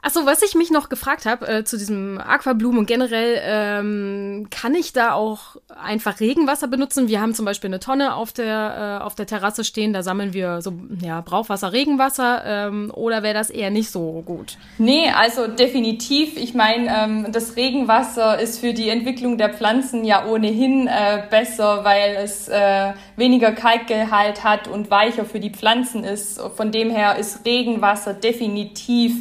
Achso, 0.00 0.26
was 0.26 0.42
ich 0.42 0.54
mich 0.54 0.70
noch 0.70 0.88
gefragt 0.88 1.26
habe 1.26 1.48
äh, 1.48 1.64
zu 1.64 1.76
diesem 1.76 2.18
Aquablumen 2.18 2.78
und 2.78 2.86
generell, 2.86 3.40
ähm, 3.42 4.46
kann 4.50 4.74
ich 4.74 4.92
da 4.92 5.12
auch 5.12 5.56
einfach 5.82 6.20
Regenwasser 6.20 6.68
benutzen? 6.68 7.08
Wir 7.08 7.20
haben 7.20 7.34
zum 7.34 7.44
Beispiel 7.44 7.68
eine 7.68 7.80
Tonne 7.80 8.14
auf 8.14 8.32
der, 8.32 9.00
äh, 9.00 9.04
auf 9.04 9.16
der 9.16 9.26
Terrasse 9.26 9.64
stehen, 9.64 9.92
da 9.92 10.04
sammeln 10.04 10.32
wir 10.32 10.62
so 10.62 10.72
ja, 11.02 11.20
Brauchwasser, 11.20 11.72
Regenwasser 11.72 12.42
ähm, 12.46 12.92
oder 12.94 13.24
wäre 13.24 13.34
das 13.34 13.50
eher 13.50 13.70
nicht 13.70 13.90
so 13.90 14.22
gut? 14.24 14.56
Nee, 14.78 15.10
also 15.10 15.48
definitiv. 15.48 16.36
Ich 16.36 16.54
meine, 16.54 16.88
ähm, 16.88 17.32
das 17.32 17.56
Regenwasser 17.56 18.38
ist 18.38 18.60
für 18.60 18.72
die 18.72 18.90
Entwicklung 18.90 19.36
der 19.36 19.52
Pflanzen 19.52 20.04
ja 20.04 20.26
ohnehin 20.26 20.86
äh, 20.86 21.24
besser, 21.28 21.84
weil 21.84 22.16
es 22.22 22.48
äh, 22.48 22.92
weniger 23.16 23.50
Kalkgehalt 23.50 24.44
hat 24.44 24.68
und 24.68 24.92
weicher 24.92 25.24
für 25.24 25.40
die 25.40 25.50
Pflanzen 25.50 26.04
ist. 26.04 26.40
Von 26.56 26.70
dem 26.70 26.90
her 26.90 27.16
ist 27.16 27.44
Regenwasser 27.44 28.14
definitiv 28.14 29.14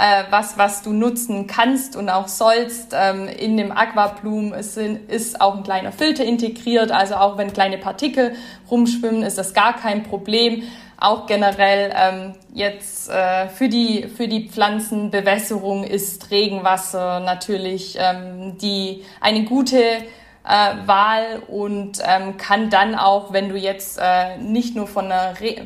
äh, 0.00 0.24
was, 0.30 0.56
was 0.56 0.82
du 0.82 0.92
nutzen 0.92 1.46
kannst 1.46 1.94
und 1.94 2.08
auch 2.08 2.28
sollst. 2.28 2.94
Ähm, 2.98 3.28
in 3.28 3.56
dem 3.58 3.70
Aquablum 3.70 4.54
ist, 4.54 4.78
ist 4.78 5.40
auch 5.40 5.56
ein 5.56 5.62
kleiner 5.62 5.92
Filter 5.92 6.24
integriert, 6.24 6.90
also 6.90 7.16
auch 7.16 7.36
wenn 7.36 7.52
kleine 7.52 7.76
Partikel 7.76 8.34
rumschwimmen, 8.70 9.22
ist 9.22 9.36
das 9.36 9.52
gar 9.52 9.76
kein 9.76 10.02
Problem. 10.02 10.62
Auch 10.98 11.26
generell 11.26 11.92
ähm, 11.94 12.34
jetzt 12.52 13.10
äh, 13.10 13.48
für, 13.48 13.68
die, 13.68 14.08
für 14.08 14.28
die 14.28 14.48
Pflanzenbewässerung 14.48 15.84
ist 15.84 16.30
Regenwasser 16.30 17.20
natürlich 17.20 17.96
ähm, 17.98 18.56
die, 18.58 19.04
eine 19.20 19.44
gute 19.44 19.78
äh, 19.78 20.86
Wahl 20.86 21.42
und 21.48 22.02
ähm, 22.04 22.36
kann 22.36 22.70
dann 22.70 22.94
auch, 22.94 23.32
wenn 23.32 23.48
du 23.48 23.56
jetzt 23.56 23.98
äh, 24.02 24.38
nicht 24.38 24.76
nur 24.76 24.86
von 24.86 25.06
einer 25.06 25.38
Re 25.40 25.56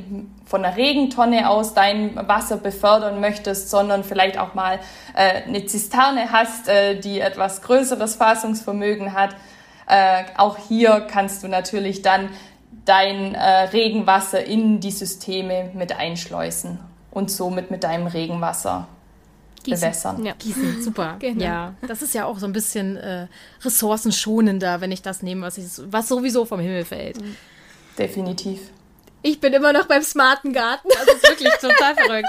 von 0.47 0.65
einer 0.65 0.77
Regentonne 0.77 1.49
aus 1.49 1.75
dein 1.75 2.17
Wasser 2.29 2.59
befördern 2.59 3.21
möchtest, 3.21 3.71
sondern 3.71 4.05
vielleicht 4.05 4.39
auch 4.39 4.55
mal 4.55 4.79
äh, 5.15 5.43
eine 5.43 5.65
Zisterne 5.67 6.33
hast, 6.33 6.69
äh, 6.69 6.99
die 6.99 7.21
etwas 7.21 7.63
größeres 7.63 8.17
Fassungsvermögen 8.17 9.15
hat. 9.15 9.35
Äh, 9.87 10.25
auch 10.37 10.59
hier 10.59 11.07
kannst 11.11 11.43
du 11.43 11.49
natürlich 11.49 12.03
dann 12.03 12.29
dein 12.85 13.35
äh, 13.35 13.65
Regenwasser 13.69 14.45
in 14.45 14.81
die 14.81 14.91
Systeme 14.91 15.71
mit 15.75 15.97
einschleusen 15.97 16.79
und 17.11 17.31
somit 17.31 17.71
mit 17.71 17.85
deinem 17.85 18.07
Regenwasser 18.07 18.89
Gießen. 19.63 19.81
bewässern. 19.81 20.25
Ja. 20.25 20.35
Gießen, 20.39 20.83
super. 20.83 21.17
Genau. 21.21 21.45
Ja, 21.45 21.75
das 21.87 22.03
ist 22.03 22.15
ja 22.15 22.27
auch 22.27 22.39
so 22.39 22.47
ein 22.47 22.53
bisschen 22.53 22.97
äh, 22.97 23.29
ressourcenschonender, 23.63 24.81
wenn 24.81 24.93
ich 24.93 25.03
das 25.03 25.23
nehme, 25.23 25.43
was, 25.43 25.59
ich, 25.59 25.67
was 25.87 26.09
sowieso 26.09 26.45
vom 26.45 26.61
Himmel 26.61 26.85
fällt. 26.85 27.19
Definitiv. 27.99 28.61
Ich 29.27 29.41
bin 29.41 29.55
immer 29.55 29.73
noch 29.73 29.87
beim 29.87 30.03
smarten 30.03 30.53
Garten. 30.53 30.87
Das 30.87 31.15
ist 31.15 31.27
wirklich 31.27 31.55
total 31.55 31.95
verrückt. 31.95 32.29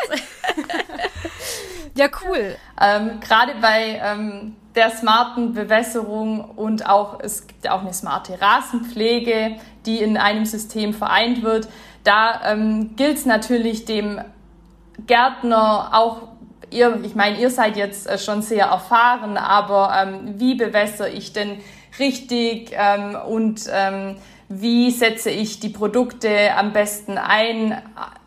ja, 1.95 2.07
cool. 2.23 2.55
Ähm, 2.81 3.19
Gerade 3.19 3.55
bei 3.59 4.01
ähm, 4.01 4.55
der 4.75 4.91
smarten 4.91 5.53
Bewässerung 5.53 6.51
und 6.51 6.87
auch, 6.87 7.19
es 7.19 7.47
gibt 7.47 7.65
ja 7.65 7.73
auch 7.73 7.81
eine 7.81 7.93
smarte 7.93 8.39
Rasenpflege, 8.39 9.57
die 9.85 10.01
in 10.01 10.15
einem 10.15 10.45
System 10.45 10.93
vereint 10.93 11.43
wird. 11.43 11.67
Da 12.05 12.39
ähm, 12.45 12.95
gilt 12.95 13.17
es 13.17 13.25
natürlich 13.25 13.83
dem 13.83 14.21
Gärtner 15.05 15.89
auch 15.91 16.29
ihr, 16.71 16.97
ich 17.03 17.13
meine, 17.13 17.37
ihr 17.37 17.49
seid 17.49 17.75
jetzt 17.75 18.07
äh, 18.07 18.17
schon 18.17 18.41
sehr 18.41 18.67
erfahren, 18.67 19.35
aber 19.35 19.93
ähm, 20.01 20.35
wie 20.39 20.55
bewässere 20.55 21.09
ich 21.09 21.33
denn 21.33 21.57
richtig 21.99 22.71
ähm, 22.71 23.17
und 23.27 23.63
ähm, 23.69 24.15
wie 24.47 24.91
setze 24.91 25.31
ich 25.31 25.59
die 25.59 25.69
Produkte 25.69 26.55
am 26.55 26.71
besten 26.71 27.17
ein. 27.17 27.81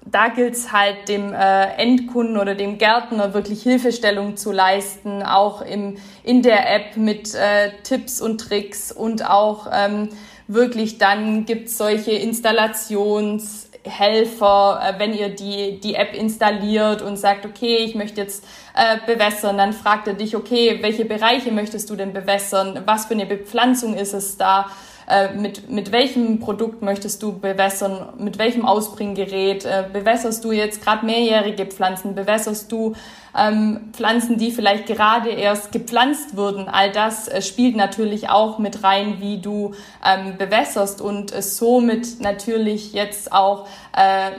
Da 0.05 0.29
gilt 0.29 0.55
es 0.55 0.73
halt 0.73 1.09
dem 1.09 1.33
äh, 1.33 1.75
Endkunden 1.75 2.39
oder 2.39 2.55
dem 2.55 2.79
Gärtner 2.79 3.35
wirklich 3.35 3.63
Hilfestellung 3.63 4.37
zu 4.37 4.53
leisten, 4.53 5.23
auch 5.23 5.63
im, 5.63 5.97
in 6.25 6.43
der 6.43 6.75
App 6.75 6.97
mit 6.97 7.35
äh, 7.35 7.73
Tipps 7.83 8.21
und 8.21 8.41
Tricks 8.41 8.91
und 8.91 9.29
auch 9.29 9.69
ähm, 9.73 10.09
wirklich 10.49 10.97
dann 10.97 11.45
gibt 11.45 11.69
es 11.69 11.77
solche 11.77 12.13
Installationshelfer, 12.13 14.81
äh, 14.83 14.99
wenn 14.99 15.13
ihr 15.13 15.29
die, 15.29 15.79
die 15.79 15.95
App 15.95 16.15
installiert 16.15 17.03
und 17.03 17.19
sagt, 17.19 17.45
okay, 17.45 17.77
ich 17.85 17.95
möchte 17.95 18.23
jetzt 18.23 18.45
äh, 18.75 18.97
bewässern, 19.07 19.59
dann 19.59 19.75
fragt 19.75 20.09
er 20.09 20.15
dich, 20.15 20.35
okay, 20.35 20.79
welche 20.81 21.05
Bereiche 21.05 21.53
möchtest 21.53 21.91
du 21.91 21.97
denn 21.97 22.15
bewässern, 22.15 22.83
was 22.87 23.05
für 23.07 23.15
eine 23.15 23.27
Bepflanzung 23.27 23.95
ist 23.95 24.15
es 24.15 24.39
da, 24.39 24.71
äh, 25.09 25.33
mit, 25.33 25.71
mit 25.71 25.91
welchem 25.91 26.39
Produkt 26.39 26.83
möchtest 26.83 27.23
du 27.23 27.39
bewässern, 27.39 28.11
mit 28.19 28.39
welchem 28.39 28.67
Ausbringgerät, 28.67 29.65
äh, 29.65 29.85
bewässerst 29.91 30.45
du 30.45 30.53
jetzt 30.53 30.83
gerade 30.83 31.07
mehrjährige 31.07 31.65
Pflanzen, 31.65 32.15
bewässerst 32.15 32.71
du 32.71 32.95
ähm, 33.37 33.89
Pflanzen, 33.93 34.37
die 34.37 34.51
vielleicht 34.51 34.87
gerade 34.87 35.31
erst 35.31 35.73
gepflanzt 35.73 36.37
wurden. 36.37 36.69
All 36.69 36.93
das 36.93 37.27
äh, 37.29 37.41
spielt 37.41 37.75
natürlich 37.75 38.29
auch 38.29 38.59
mit 38.59 38.85
rein, 38.85 39.17
wie 39.21 39.39
du 39.39 39.73
ähm, 40.05 40.37
bewässerst 40.37 41.01
und 41.01 41.35
äh, 41.35 41.41
somit 41.41 42.21
natürlich 42.21 42.93
jetzt 42.93 43.33
auch 43.33 43.67
äh, 43.97 44.33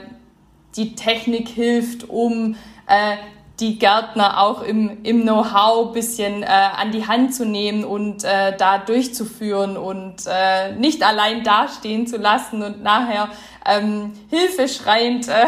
die 0.76 0.94
Technik 0.94 1.48
hilft, 1.48 2.08
um 2.08 2.54
äh, 2.86 3.16
die 3.60 3.78
Gärtner 3.78 4.40
auch 4.40 4.62
im, 4.62 5.04
im 5.04 5.22
Know-how 5.22 5.92
bisschen 5.92 6.42
äh, 6.42 6.46
an 6.46 6.92
die 6.92 7.06
Hand 7.06 7.34
zu 7.34 7.44
nehmen 7.44 7.84
und 7.84 8.24
äh, 8.24 8.56
da 8.56 8.78
durchzuführen 8.78 9.76
und 9.76 10.16
äh, 10.26 10.72
nicht 10.72 11.02
allein 11.02 11.44
dastehen 11.44 12.06
zu 12.06 12.16
lassen 12.16 12.62
und 12.62 12.82
nachher 12.82 13.28
ähm, 13.66 14.12
hilfeschreiend 14.30 15.28
äh, 15.28 15.46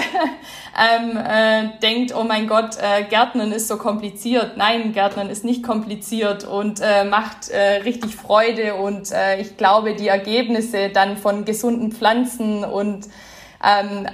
ähm, 0.79 1.16
äh, 1.16 1.79
denkt, 1.81 2.14
oh 2.14 2.25
mein 2.25 2.46
Gott, 2.48 2.77
äh, 2.77 3.05
Gärtnern 3.05 3.53
ist 3.53 3.68
so 3.68 3.79
kompliziert. 3.79 4.57
Nein, 4.57 4.92
Gärtnern 4.92 5.31
ist 5.31 5.44
nicht 5.44 5.62
kompliziert 5.62 6.44
und 6.44 6.81
äh, 6.81 7.05
macht 7.05 7.48
äh, 7.48 7.83
richtig 7.83 8.14
Freude 8.14 8.75
und 8.75 9.11
äh, 9.11 9.40
ich 9.40 9.57
glaube, 9.57 9.94
die 9.94 10.09
Ergebnisse 10.09 10.90
dann 10.90 11.16
von 11.16 11.46
gesunden 11.46 11.92
Pflanzen 11.92 12.64
und 12.64 13.07
ähm, 13.64 14.07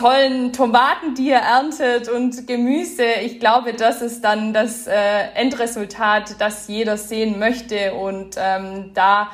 tollen 0.00 0.54
Tomaten, 0.54 1.14
die 1.14 1.28
ihr 1.28 1.36
erntet 1.36 2.08
und 2.08 2.46
Gemüse. 2.46 3.04
Ich 3.22 3.38
glaube, 3.38 3.74
das 3.74 4.00
ist 4.00 4.24
dann 4.24 4.54
das 4.54 4.86
äh, 4.86 4.94
Endresultat, 5.34 6.36
das 6.38 6.68
jeder 6.68 6.96
sehen 6.96 7.38
möchte 7.38 7.92
und 7.92 8.36
ähm, 8.38 8.92
da 8.94 9.28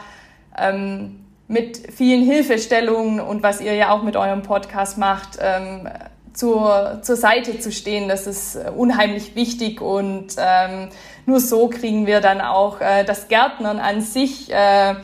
ähm, 0.58 1.24
mit 1.46 1.92
vielen 1.94 2.24
Hilfestellungen 2.24 3.20
und 3.20 3.44
was 3.44 3.60
ihr 3.60 3.74
ja 3.74 3.90
auch 3.90 4.02
mit 4.02 4.16
eurem 4.16 4.42
Podcast 4.42 4.98
macht, 4.98 5.38
ähm, 5.40 5.88
zur, 6.32 6.98
zur 7.02 7.16
Seite 7.16 7.60
zu 7.60 7.70
stehen, 7.70 8.08
das 8.08 8.26
ist 8.26 8.58
unheimlich 8.76 9.36
wichtig 9.36 9.80
und 9.80 10.34
ähm, 10.36 10.88
nur 11.26 11.38
so 11.38 11.68
kriegen 11.68 12.08
wir 12.08 12.20
dann 12.20 12.40
auch 12.40 12.80
äh, 12.80 13.04
das 13.04 13.28
Gärtnern 13.28 13.78
an 13.78 14.00
sich 14.00 14.52
äh, 14.52 14.94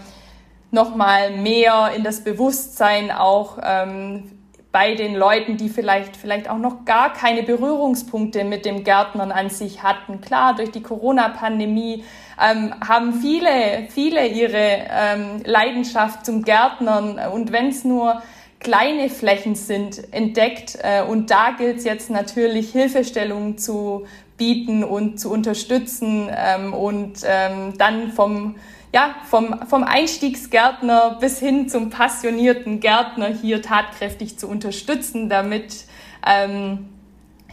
nochmal 0.72 1.31
mehr 1.37 1.92
in 1.94 2.03
das 2.03 2.25
Bewusstsein 2.25 3.12
auch 3.12 3.59
ähm, 3.62 4.41
bei 4.72 4.94
den 4.94 5.14
Leuten, 5.14 5.58
die 5.58 5.68
vielleicht, 5.68 6.16
vielleicht 6.16 6.48
auch 6.48 6.58
noch 6.58 6.87
gar 6.87 7.12
keine 7.12 7.42
Berührungspunkte 7.42 8.42
mit 8.42 8.64
dem 8.64 8.85
Gärtnern 8.85 9.30
an 9.30 9.50
sich 9.50 9.82
hatten. 9.82 10.22
Klar, 10.22 10.56
durch 10.56 10.70
die 10.70 10.82
Corona-Pandemie 10.82 12.04
ähm, 12.42 12.74
haben 12.87 13.12
viele, 13.12 13.87
viele 13.90 14.26
ihre 14.26 14.87
ähm, 14.90 15.42
Leidenschaft 15.44 16.24
zum 16.24 16.42
Gärtnern 16.42 17.20
und 17.32 17.52
wenn 17.52 17.68
es 17.68 17.85
nur 17.85 18.22
kleine 18.61 19.11
Flächen 19.11 19.56
sind, 19.56 20.12
entdeckt. 20.12 20.78
Äh, 20.82 21.02
und 21.02 21.30
da 21.30 21.50
gilt 21.50 21.78
es 21.78 21.85
jetzt 21.85 22.11
natürlich, 22.11 22.72
Hilfestellungen 22.72 23.58
zu 23.58 24.06
bieten 24.38 24.85
und 24.85 25.20
zu 25.20 25.30
unterstützen 25.30 26.30
ähm, 26.35 26.72
und 26.72 27.18
ähm, 27.24 27.74
dann 27.76 28.11
vom 28.12 28.54
ja, 28.92 29.14
vom, 29.28 29.66
vom 29.66 29.85
Einstiegsgärtner 29.85 31.16
bis 31.20 31.38
hin 31.38 31.68
zum 31.68 31.90
passionierten 31.90 32.81
Gärtner 32.81 33.28
hier 33.28 33.62
tatkräftig 33.62 34.38
zu 34.38 34.48
unterstützen, 34.48 35.28
damit 35.28 35.87
ähm, 36.26 36.90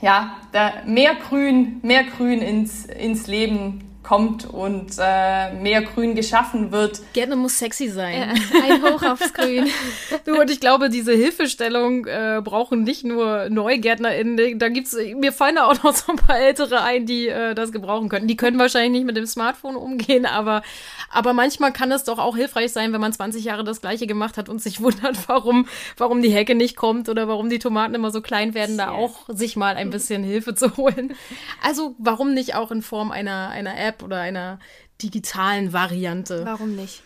ja, 0.01 0.35
da 0.51 0.73
mehr 0.85 1.15
Grün, 1.15 1.79
mehr 1.81 2.03
Grün 2.03 2.41
ins, 2.41 2.85
ins 2.85 3.27
Leben 3.27 3.88
kommt 4.09 4.43
und 4.43 4.93
äh, 4.97 5.53
mehr 5.53 5.83
Grün 5.83 6.15
geschaffen 6.15 6.71
wird. 6.71 6.99
Gärtner 7.13 7.35
muss 7.35 7.59
sexy 7.59 7.89
sein. 7.89 8.15
Ja, 8.19 8.61
ein 8.63 8.81
Hoch 8.81 9.03
aufs 9.03 9.31
Grün. 9.33 9.67
du, 10.25 10.41
und 10.41 10.49
ich 10.49 10.59
glaube, 10.59 10.89
diese 10.89 11.13
Hilfestellung 11.13 12.07
äh, 12.07 12.41
brauchen 12.43 12.81
nicht 12.81 13.03
nur 13.03 13.49
NeugärtnerInnen. 13.49 14.57
Da 14.57 14.69
gibt's, 14.69 14.97
mir 15.15 15.31
fallen 15.31 15.57
da 15.57 15.65
auch 15.67 15.83
noch 15.83 15.93
so 15.93 16.11
ein 16.11 16.15
paar 16.15 16.39
Ältere 16.39 16.81
ein, 16.81 17.05
die 17.05 17.27
äh, 17.27 17.53
das 17.53 17.71
gebrauchen 17.71 18.09
könnten. 18.09 18.27
Die 18.27 18.35
können 18.35 18.57
wahrscheinlich 18.57 18.93
nicht 18.93 19.05
mit 19.05 19.15
dem 19.15 19.27
Smartphone 19.27 19.75
umgehen, 19.75 20.25
aber, 20.25 20.63
aber 21.11 21.33
manchmal 21.33 21.71
kann 21.71 21.91
es 21.91 22.03
doch 22.03 22.17
auch 22.17 22.35
hilfreich 22.35 22.71
sein, 22.73 22.91
wenn 22.93 23.01
man 23.01 23.13
20 23.13 23.43
Jahre 23.43 23.63
das 23.63 23.79
Gleiche 23.79 24.07
gemacht 24.07 24.37
hat 24.37 24.49
und 24.49 24.59
sich 24.59 24.81
wundert, 24.81 25.17
warum, 25.27 25.67
warum 25.97 26.23
die 26.23 26.31
Hecke 26.31 26.55
nicht 26.55 26.75
kommt 26.75 27.09
oder 27.09 27.27
warum 27.27 27.51
die 27.51 27.59
Tomaten 27.59 27.93
immer 27.93 28.09
so 28.09 28.21
klein 28.21 28.55
werden, 28.55 28.75
da 28.75 28.89
auch 28.89 29.27
sich 29.27 29.55
mal 29.55 29.75
ein 29.75 29.91
bisschen 29.91 30.23
Hilfe 30.23 30.55
zu 30.55 30.77
holen. 30.77 31.13
Also, 31.61 31.93
warum 31.99 32.33
nicht 32.33 32.55
auch 32.55 32.71
in 32.71 32.81
Form 32.81 33.11
einer, 33.11 33.49
einer 33.49 33.79
App 33.79 33.98
oder 34.03 34.19
einer 34.19 34.59
digitalen 35.01 35.73
Variante. 35.73 36.43
Warum 36.45 36.75
nicht? 36.75 37.03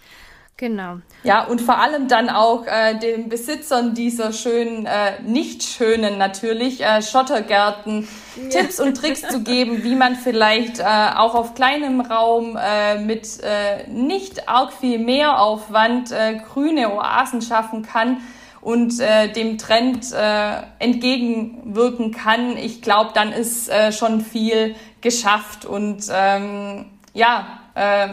Genau. 0.55 0.99
Ja, 1.23 1.45
und 1.45 1.61
vor 1.61 1.79
allem 1.79 2.07
dann 2.07 2.29
auch 2.29 2.67
äh, 2.67 2.97
den 2.99 3.27
Besitzern 3.27 3.95
dieser 3.95 4.31
schönen, 4.31 4.85
äh, 4.85 5.19
nicht 5.23 5.63
schönen 5.63 6.19
natürlich, 6.19 6.81
äh, 6.81 7.01
Schottergärten 7.01 8.07
ja. 8.35 8.49
Tipps 8.49 8.79
und 8.79 8.95
Tricks 8.95 9.27
zu 9.27 9.41
geben, 9.43 9.83
wie 9.83 9.95
man 9.95 10.15
vielleicht 10.15 10.79
äh, 10.79 10.83
auch 10.83 11.33
auf 11.33 11.55
kleinem 11.55 12.01
Raum 12.01 12.57
äh, 12.61 12.99
mit 12.99 13.39
äh, 13.41 13.89
nicht 13.89 14.47
arg 14.47 14.71
viel 14.73 14.99
Mehraufwand 14.99 16.11
äh, 16.11 16.35
grüne 16.35 16.93
Oasen 16.93 17.41
schaffen 17.41 17.81
kann 17.81 18.17
und 18.63 18.99
äh, 18.99 19.31
dem 19.31 19.57
Trend 19.57 20.11
äh, 20.13 20.61
entgegenwirken 20.79 22.11
kann. 22.11 22.55
Ich 22.55 22.81
glaube, 22.81 23.11
dann 23.13 23.33
ist 23.33 23.69
äh, 23.69 23.91
schon 23.91 24.21
viel 24.21 24.75
geschafft 25.01 25.65
und 25.65 26.05
ähm, 26.09 26.85
ja, 27.13 27.59
äh, 27.75 28.07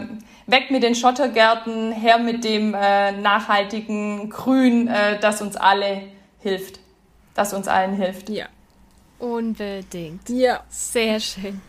weg 0.47 0.69
mit 0.69 0.83
den 0.83 0.95
Schottergärten, 0.95 1.93
her 1.93 2.17
mit 2.17 2.43
dem 2.43 2.73
äh, 2.73 3.13
nachhaltigen 3.13 4.29
Grün, 4.29 4.89
äh, 4.89 5.19
das 5.19 5.41
uns 5.41 5.55
alle 5.55 6.03
hilft. 6.39 6.79
Das 7.33 7.53
uns 7.53 7.69
allen 7.69 7.93
hilft. 7.93 8.29
Ja. 8.29 8.47
Unbedingt. 9.19 10.27
Ja. 10.29 10.63
Sehr 10.67 11.19
schön. 11.21 11.61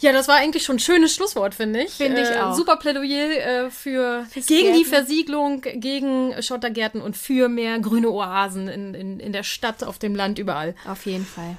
Ja, 0.00 0.12
das 0.12 0.28
war 0.28 0.36
eigentlich 0.36 0.64
schon 0.64 0.76
ein 0.76 0.80
schönes 0.80 1.14
Schlusswort, 1.14 1.54
finde 1.54 1.82
ich. 1.82 1.92
Finde 1.92 2.22
ich 2.22 2.28
äh, 2.28 2.40
auch. 2.40 2.54
Super 2.54 2.76
Plädoyer 2.76 3.66
äh, 3.66 3.70
für 3.70 4.26
Fürs 4.30 4.46
gegen 4.46 4.72
die 4.72 4.82
Gärten. 4.82 4.94
Versiegelung, 4.94 5.60
gegen 5.60 6.42
Schottergärten 6.42 7.00
und 7.00 7.16
für 7.16 7.48
mehr 7.48 7.78
grüne 7.78 8.10
Oasen 8.10 8.68
in, 8.68 8.94
in, 8.94 9.20
in 9.20 9.32
der 9.32 9.42
Stadt, 9.42 9.84
auf 9.84 9.98
dem 9.98 10.14
Land, 10.14 10.38
überall. 10.38 10.74
Auf 10.86 11.06
jeden 11.06 11.24
Fall. 11.26 11.56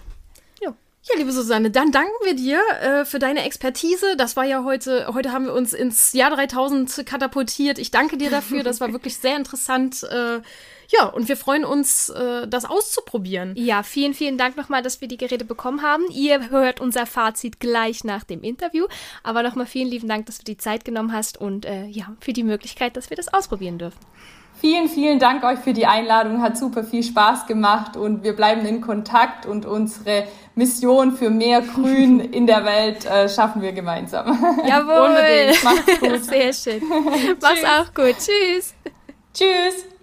Ja, 1.10 1.18
liebe 1.18 1.32
Susanne, 1.32 1.72
dann 1.72 1.92
danken 1.92 2.12
wir 2.26 2.36
dir 2.36 2.60
äh, 2.82 3.06
für 3.06 3.18
deine 3.18 3.46
Expertise. 3.46 4.18
Das 4.18 4.36
war 4.36 4.44
ja 4.44 4.66
heute, 4.66 5.08
heute 5.14 5.32
haben 5.32 5.46
wir 5.46 5.54
uns 5.54 5.72
ins 5.72 6.12
Jahr 6.12 6.32
3000 6.32 7.06
katapultiert. 7.06 7.80
Ich 7.80 7.92
danke 7.92 8.18
dir 8.18 8.30
dafür. 8.30 8.62
Das 8.64 8.82
war 8.82 8.92
wirklich 8.92 9.16
sehr 9.16 9.38
interessant. 9.38 10.04
Äh, 10.04 10.42
ja, 10.90 11.06
und 11.06 11.28
wir 11.28 11.38
freuen 11.38 11.66
uns, 11.66 12.10
äh, 12.10 12.48
das 12.48 12.66
auszuprobieren. 12.66 13.54
Ja, 13.56 13.84
vielen, 13.84 14.14
vielen 14.14 14.38
Dank 14.38 14.56
nochmal, 14.58 14.82
dass 14.82 15.02
wir 15.02 15.08
die 15.08 15.18
Geräte 15.18 15.46
bekommen 15.46 15.82
haben. 15.82 16.06
Ihr 16.12 16.50
hört 16.50 16.80
unser 16.80 17.06
Fazit 17.06 17.60
gleich 17.60 18.04
nach 18.04 18.24
dem 18.24 18.42
Interview. 18.42 18.86
Aber 19.24 19.44
nochmal 19.44 19.66
vielen 19.66 19.90
lieben 19.90 20.08
Dank, 20.08 20.26
dass 20.28 20.38
du 20.38 20.46
die 20.46 20.58
Zeit 20.58 20.86
genommen 20.86 21.12
hast 21.12 21.38
und 21.38 21.66
äh, 21.66 21.86
ja, 21.86 22.16
für 22.20 22.34
die 22.34 22.44
Möglichkeit, 22.44 22.96
dass 22.96 23.10
wir 23.10 23.18
das 23.18 23.34
ausprobieren 23.34 23.78
dürfen. 23.78 24.00
Vielen, 24.60 24.90
vielen 24.90 25.20
Dank 25.20 25.44
euch 25.44 25.60
für 25.60 25.74
die 25.74 25.86
Einladung. 25.86 26.42
Hat 26.42 26.58
super 26.58 26.84
viel 26.84 27.04
Spaß 27.04 27.46
gemacht 27.46 27.96
und 27.96 28.24
wir 28.24 28.36
bleiben 28.36 28.66
in 28.66 28.82
Kontakt 28.82 29.46
und 29.46 29.68
unsere 29.68 30.28
Mission 30.56 31.12
für 31.12 31.30
mehr 31.30 31.62
Grün 31.62 32.20
in 32.34 32.48
der 32.48 32.66
Welt 32.66 33.06
äh, 33.06 33.30
schaffen 33.30 33.62
wir 33.62 33.74
gemeinsam. 33.74 34.28
Jawohl. 34.68 35.10
Unbedingt. 35.10 35.64
Macht's 35.64 36.00
gut. 36.00 36.24
Sehr 36.24 36.54
schön. 36.54 36.82
Mach's 37.40 37.64
auch 37.64 37.94
gut. 37.94 38.16
Tschüss. 38.18 38.74
Tschüss. 39.34 39.97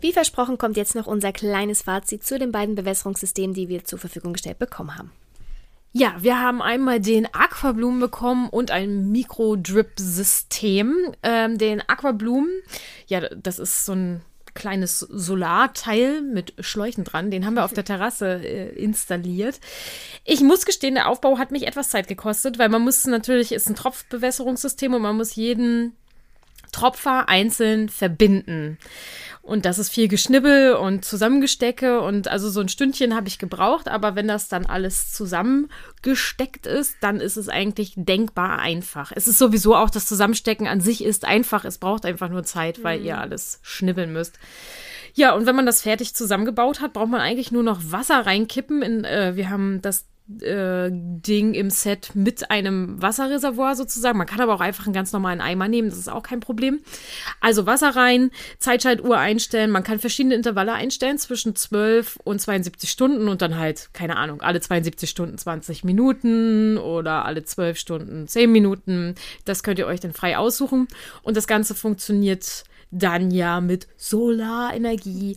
Wie 0.00 0.12
versprochen 0.12 0.58
kommt 0.58 0.76
jetzt 0.76 0.96
noch 0.96 1.06
unser 1.06 1.32
kleines 1.32 1.82
Fazit 1.82 2.24
zu 2.24 2.38
den 2.38 2.50
beiden 2.50 2.74
Bewässerungssystemen, 2.74 3.54
die 3.54 3.68
wir 3.68 3.84
zur 3.84 4.00
Verfügung 4.00 4.32
gestellt 4.32 4.58
bekommen 4.58 4.98
haben. 4.98 5.12
Ja, 5.92 6.16
wir 6.18 6.40
haben 6.40 6.60
einmal 6.60 7.00
den 7.00 7.32
Aquablumen 7.32 8.00
bekommen 8.00 8.48
und 8.48 8.70
ein 8.70 9.12
Mikro-Drip-System. 9.12 11.14
Ähm, 11.22 11.58
den 11.58 11.82
Aquablumen, 11.86 12.50
ja, 13.06 13.20
das 13.20 13.58
ist 13.58 13.84
so 13.84 13.92
ein 13.92 14.22
kleines 14.54 15.00
Solarteil 15.00 16.22
mit 16.22 16.54
Schläuchen 16.58 17.04
dran. 17.04 17.30
Den 17.30 17.46
haben 17.46 17.54
wir 17.54 17.64
auf 17.64 17.72
der 17.72 17.84
Terrasse 17.84 18.40
äh, 18.42 18.70
installiert. 18.70 19.60
Ich 20.24 20.40
muss 20.40 20.66
gestehen, 20.66 20.94
der 20.94 21.08
Aufbau 21.08 21.38
hat 21.38 21.52
mich 21.52 21.66
etwas 21.66 21.90
Zeit 21.90 22.08
gekostet, 22.08 22.58
weil 22.58 22.68
man 22.68 22.82
muss 22.82 23.06
natürlich, 23.06 23.52
ist 23.52 23.68
ein 23.68 23.76
Tropfbewässerungssystem 23.76 24.94
und 24.94 25.02
man 25.02 25.16
muss 25.16 25.36
jeden 25.36 25.96
Tropfer 26.72 27.28
einzeln 27.28 27.88
verbinden. 27.88 28.78
Und 29.42 29.64
das 29.64 29.78
ist 29.78 29.90
viel 29.90 30.06
Geschnibbel 30.06 30.74
und 30.74 31.04
Zusammengestecke 31.04 32.00
und 32.00 32.28
also 32.28 32.48
so 32.48 32.60
ein 32.60 32.68
Stündchen 32.68 33.14
habe 33.14 33.26
ich 33.26 33.40
gebraucht, 33.40 33.88
aber 33.88 34.14
wenn 34.14 34.28
das 34.28 34.48
dann 34.48 34.66
alles 34.66 35.12
zusammengesteckt 35.12 36.66
ist, 36.66 36.96
dann 37.00 37.20
ist 37.20 37.36
es 37.36 37.48
eigentlich 37.48 37.94
denkbar 37.96 38.60
einfach. 38.60 39.10
Es 39.14 39.26
ist 39.26 39.38
sowieso 39.38 39.74
auch 39.74 39.90
das 39.90 40.06
Zusammenstecken 40.06 40.68
an 40.68 40.80
sich 40.80 41.02
ist 41.04 41.24
einfach, 41.24 41.64
es 41.64 41.78
braucht 41.78 42.06
einfach 42.06 42.28
nur 42.28 42.44
Zeit, 42.44 42.84
weil 42.84 43.02
ihr 43.02 43.18
alles 43.18 43.58
schnibbeln 43.62 44.12
müsst. 44.12 44.38
Ja, 45.14 45.34
und 45.34 45.44
wenn 45.44 45.56
man 45.56 45.66
das 45.66 45.82
fertig 45.82 46.14
zusammengebaut 46.14 46.80
hat, 46.80 46.92
braucht 46.92 47.10
man 47.10 47.20
eigentlich 47.20 47.52
nur 47.52 47.62
noch 47.62 47.80
Wasser 47.90 48.24
reinkippen. 48.24 48.80
In, 48.80 49.04
äh, 49.04 49.36
wir 49.36 49.50
haben 49.50 49.82
das 49.82 50.06
äh, 50.40 50.88
Ding 50.90 51.54
im 51.54 51.70
Set 51.70 52.12
mit 52.14 52.50
einem 52.50 53.00
Wasserreservoir 53.00 53.76
sozusagen. 53.76 54.18
Man 54.18 54.26
kann 54.26 54.40
aber 54.40 54.54
auch 54.54 54.60
einfach 54.60 54.86
einen 54.86 54.94
ganz 54.94 55.12
normalen 55.12 55.40
Eimer 55.40 55.68
nehmen, 55.68 55.90
das 55.90 55.98
ist 55.98 56.10
auch 56.10 56.22
kein 56.22 56.40
Problem. 56.40 56.80
Also 57.40 57.66
Wasser 57.66 57.96
rein, 57.96 58.30
Zeitschaltuhr 58.58 59.18
einstellen. 59.18 59.70
Man 59.70 59.84
kann 59.84 59.98
verschiedene 59.98 60.34
Intervalle 60.34 60.72
einstellen 60.72 61.18
zwischen 61.18 61.56
12 61.56 62.18
und 62.24 62.40
72 62.40 62.90
Stunden 62.90 63.28
und 63.28 63.42
dann 63.42 63.58
halt, 63.58 63.90
keine 63.92 64.16
Ahnung, 64.16 64.42
alle 64.42 64.60
72 64.60 65.10
Stunden 65.10 65.38
20 65.38 65.84
Minuten 65.84 66.78
oder 66.78 67.24
alle 67.24 67.44
12 67.44 67.78
Stunden 67.78 68.28
10 68.28 68.50
Minuten. 68.50 69.14
Das 69.44 69.62
könnt 69.62 69.78
ihr 69.78 69.86
euch 69.86 70.00
dann 70.00 70.12
frei 70.12 70.38
aussuchen. 70.38 70.88
Und 71.22 71.36
das 71.36 71.46
Ganze 71.46 71.74
funktioniert 71.74 72.64
dann 72.90 73.30
ja 73.30 73.60
mit 73.60 73.88
Solarenergie. 73.96 75.36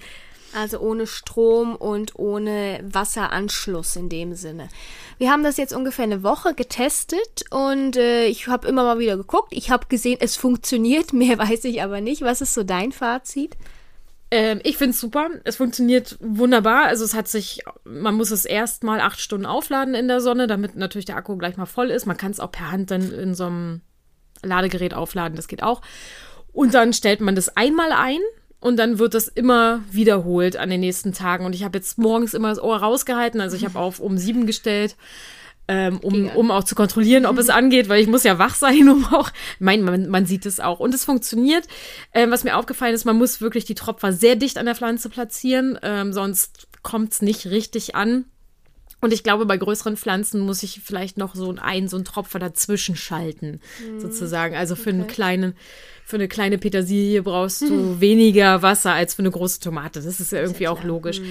Also 0.55 0.79
ohne 0.79 1.05
Strom 1.05 1.75
und 1.75 2.17
ohne 2.17 2.79
Wasseranschluss 2.81 3.97
in 3.97 4.07
dem 4.07 4.35
Sinne. 4.35 4.69
Wir 5.17 5.29
haben 5.29 5.43
das 5.43 5.57
jetzt 5.57 5.73
ungefähr 5.73 6.05
eine 6.05 6.23
Woche 6.23 6.53
getestet 6.53 7.43
und 7.49 7.97
äh, 7.97 8.27
ich 8.27 8.47
habe 8.47 8.67
immer 8.67 8.83
mal 8.83 8.97
wieder 8.97 9.17
geguckt. 9.17 9.49
Ich 9.51 9.69
habe 9.69 9.87
gesehen, 9.87 10.17
es 10.21 10.37
funktioniert, 10.37 11.11
mehr 11.13 11.37
weiß 11.37 11.65
ich 11.65 11.83
aber 11.83 11.99
nicht. 11.99 12.21
Was 12.21 12.39
ist 12.39 12.53
so 12.53 12.63
dein 12.63 12.93
Fazit? 12.93 13.57
Ähm, 14.31 14.61
ich 14.63 14.77
finde 14.77 14.91
es 14.91 15.01
super. 15.01 15.29
Es 15.43 15.57
funktioniert 15.57 16.17
wunderbar. 16.21 16.85
Also 16.85 17.03
es 17.03 17.13
hat 17.13 17.27
sich, 17.27 17.63
man 17.83 18.15
muss 18.15 18.31
es 18.31 18.45
erst 18.45 18.85
mal 18.85 19.01
acht 19.01 19.19
Stunden 19.19 19.45
aufladen 19.45 19.93
in 19.93 20.07
der 20.07 20.21
Sonne, 20.21 20.47
damit 20.47 20.77
natürlich 20.77 21.05
der 21.05 21.17
Akku 21.17 21.35
gleich 21.35 21.57
mal 21.57 21.65
voll 21.65 21.91
ist. 21.91 22.05
Man 22.05 22.17
kann 22.17 22.31
es 22.31 22.39
auch 22.39 22.51
per 22.51 22.71
Hand 22.71 22.91
dann 22.91 23.11
in 23.11 23.35
so 23.35 23.47
einem 23.47 23.81
Ladegerät 24.41 24.93
aufladen, 24.93 25.35
das 25.35 25.49
geht 25.49 25.63
auch. 25.63 25.81
Und 26.53 26.73
dann 26.73 26.93
stellt 26.93 27.19
man 27.19 27.35
das 27.35 27.57
einmal 27.57 27.91
ein 27.91 28.19
und 28.59 28.77
dann 28.77 28.99
wird 28.99 29.13
das 29.13 29.27
immer 29.27 29.81
wiederholt 29.91 30.57
an 30.57 30.69
den 30.69 30.79
nächsten 30.79 31.13
Tagen. 31.13 31.45
Und 31.45 31.53
ich 31.53 31.63
habe 31.63 31.77
jetzt 31.77 31.97
morgens 31.97 32.33
immer 32.33 32.49
das 32.49 32.61
Ohr 32.61 32.77
rausgehalten. 32.77 33.41
Also 33.41 33.55
ich 33.55 33.65
habe 33.65 33.77
auf 33.79 33.99
um 33.99 34.17
sieben 34.17 34.47
gestellt, 34.47 34.95
ähm, 35.67 35.99
um, 35.99 36.29
um 36.29 36.51
auch 36.51 36.63
zu 36.63 36.75
kontrollieren, 36.75 37.25
ob 37.25 37.37
es 37.37 37.49
angeht, 37.49 37.89
weil 37.89 38.01
ich 38.01 38.07
muss 38.07 38.23
ja 38.23 38.39
wach 38.39 38.55
sein, 38.55 38.89
um 38.89 39.05
auch, 39.05 39.31
mein, 39.59 39.81
man, 39.81 40.09
man 40.09 40.25
sieht 40.25 40.45
es 40.45 40.59
auch. 40.59 40.79
Und 40.79 40.93
es 40.93 41.05
funktioniert. 41.05 41.67
Ähm, 42.13 42.31
was 42.31 42.43
mir 42.43 42.57
aufgefallen 42.57 42.93
ist, 42.93 43.05
man 43.05 43.17
muss 43.17 43.41
wirklich 43.41 43.65
die 43.65 43.75
Tropfer 43.75 44.13
sehr 44.13 44.35
dicht 44.35 44.57
an 44.57 44.65
der 44.65 44.75
Pflanze 44.75 45.09
platzieren, 45.09 45.79
ähm, 45.81 46.13
sonst 46.13 46.67
kommt 46.83 47.13
es 47.13 47.21
nicht 47.21 47.47
richtig 47.47 47.95
an. 47.95 48.25
Und 49.05 49.13
ich 49.13 49.21
glaube, 49.21 49.45
bei 49.45 49.55
größeren 49.55 49.97
Pflanzen 49.97 50.39
muss 50.39 50.63
ich 50.63 50.81
vielleicht 50.83 51.19
noch 51.19 51.35
so 51.35 51.53
ein, 51.61 51.87
so 51.87 51.95
ein 51.95 52.05
Tropfer 52.05 52.39
dazwischen 52.39 52.95
schalten, 52.95 53.61
sozusagen. 53.99 54.55
Also 54.55 54.75
für 54.75 54.89
einen 54.89 55.05
kleinen, 55.05 55.53
für 56.03 56.15
eine 56.15 56.27
kleine 56.27 56.57
Petersilie 56.57 57.21
brauchst 57.21 57.61
du 57.61 57.99
weniger 58.01 58.63
Wasser 58.63 58.93
als 58.93 59.13
für 59.13 59.21
eine 59.21 59.29
große 59.29 59.59
Tomate. 59.59 60.01
Das 60.01 60.19
ist 60.19 60.31
ja 60.31 60.41
irgendwie 60.41 60.67
auch 60.67 60.83
logisch. 60.83 61.21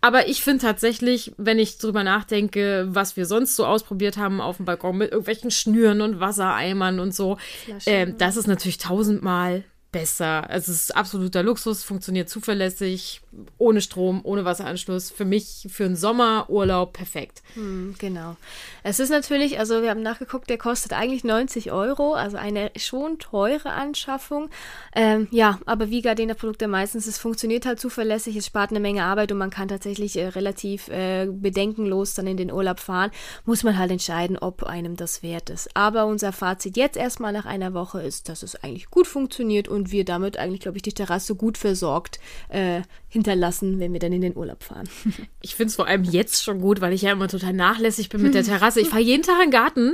Aber 0.00 0.28
ich 0.28 0.44
finde 0.44 0.62
tatsächlich, 0.62 1.32
wenn 1.36 1.58
ich 1.58 1.78
drüber 1.78 2.04
nachdenke, 2.04 2.86
was 2.90 3.16
wir 3.16 3.26
sonst 3.26 3.56
so 3.56 3.66
ausprobiert 3.66 4.16
haben 4.16 4.40
auf 4.40 4.58
dem 4.58 4.66
Balkon 4.66 4.96
mit 4.96 5.10
irgendwelchen 5.10 5.50
Schnüren 5.50 6.02
und 6.02 6.20
Wassereimern 6.20 7.00
und 7.00 7.12
so, 7.16 7.38
ähm, 7.86 8.14
das 8.16 8.36
ist 8.36 8.46
natürlich 8.46 8.78
tausendmal 8.78 9.64
besser. 9.94 10.50
Also 10.50 10.72
es 10.72 10.82
ist 10.82 10.96
absoluter 10.96 11.44
Luxus, 11.44 11.84
funktioniert 11.84 12.28
zuverlässig, 12.28 13.22
ohne 13.58 13.80
Strom, 13.80 14.20
ohne 14.24 14.44
Wasseranschluss. 14.44 15.10
Für 15.10 15.24
mich, 15.24 15.68
für 15.70 15.84
einen 15.84 15.94
Sommerurlaub 15.94 16.92
perfekt. 16.92 17.42
Hm, 17.54 17.94
genau. 17.98 18.36
Es 18.82 18.98
ist 18.98 19.10
natürlich, 19.10 19.60
also 19.60 19.82
wir 19.82 19.90
haben 19.90 20.02
nachgeguckt, 20.02 20.50
der 20.50 20.58
kostet 20.58 20.92
eigentlich 20.92 21.22
90 21.22 21.70
Euro, 21.70 22.14
also 22.14 22.36
eine 22.36 22.72
schon 22.76 23.20
teure 23.20 23.70
Anschaffung. 23.70 24.50
Ähm, 24.96 25.28
ja, 25.30 25.60
aber 25.64 25.90
wie 25.90 26.02
Gardena-Produkte 26.02 26.66
meistens, 26.66 27.06
es 27.06 27.18
funktioniert 27.18 27.64
halt 27.64 27.78
zuverlässig, 27.78 28.34
es 28.34 28.46
spart 28.46 28.70
eine 28.70 28.80
Menge 28.80 29.04
Arbeit 29.04 29.30
und 29.30 29.38
man 29.38 29.50
kann 29.50 29.68
tatsächlich 29.68 30.16
äh, 30.16 30.26
relativ 30.26 30.88
äh, 30.88 31.28
bedenkenlos 31.30 32.14
dann 32.14 32.26
in 32.26 32.36
den 32.36 32.50
Urlaub 32.50 32.80
fahren. 32.80 33.12
Muss 33.44 33.62
man 33.62 33.78
halt 33.78 33.92
entscheiden, 33.92 34.38
ob 34.38 34.64
einem 34.64 34.96
das 34.96 35.22
wert 35.22 35.50
ist. 35.50 35.68
Aber 35.76 36.06
unser 36.06 36.32
Fazit 36.32 36.76
jetzt 36.76 36.96
erstmal 36.96 37.32
nach 37.32 37.46
einer 37.46 37.74
Woche 37.74 38.02
ist, 38.02 38.28
dass 38.28 38.42
es 38.42 38.56
eigentlich 38.56 38.90
gut 38.90 39.06
funktioniert 39.06 39.68
und 39.68 39.83
wir 39.90 40.04
damit 40.04 40.36
eigentlich, 40.36 40.60
glaube 40.60 40.78
ich, 40.78 40.82
die 40.82 40.92
Terrasse 40.92 41.34
gut 41.34 41.58
versorgt 41.58 42.18
äh, 42.48 42.82
hinterlassen, 43.08 43.78
wenn 43.80 43.92
wir 43.92 44.00
dann 44.00 44.12
in 44.12 44.20
den 44.20 44.36
Urlaub 44.36 44.62
fahren. 44.62 44.88
Ich 45.40 45.56
finde 45.56 45.68
es 45.68 45.76
vor 45.76 45.86
allem 45.86 46.04
jetzt 46.04 46.42
schon 46.42 46.60
gut, 46.60 46.80
weil 46.80 46.94
ich 46.94 47.02
ja 47.02 47.12
immer 47.12 47.28
total 47.28 47.52
nachlässig 47.52 48.08
bin 48.08 48.22
mit 48.22 48.34
der 48.34 48.44
Terrasse. 48.44 48.80
Ich 48.80 48.88
fahre 48.88 49.02
jeden 49.02 49.22
Tag 49.22 49.36
in 49.36 49.50
den 49.50 49.50
Garten. 49.50 49.92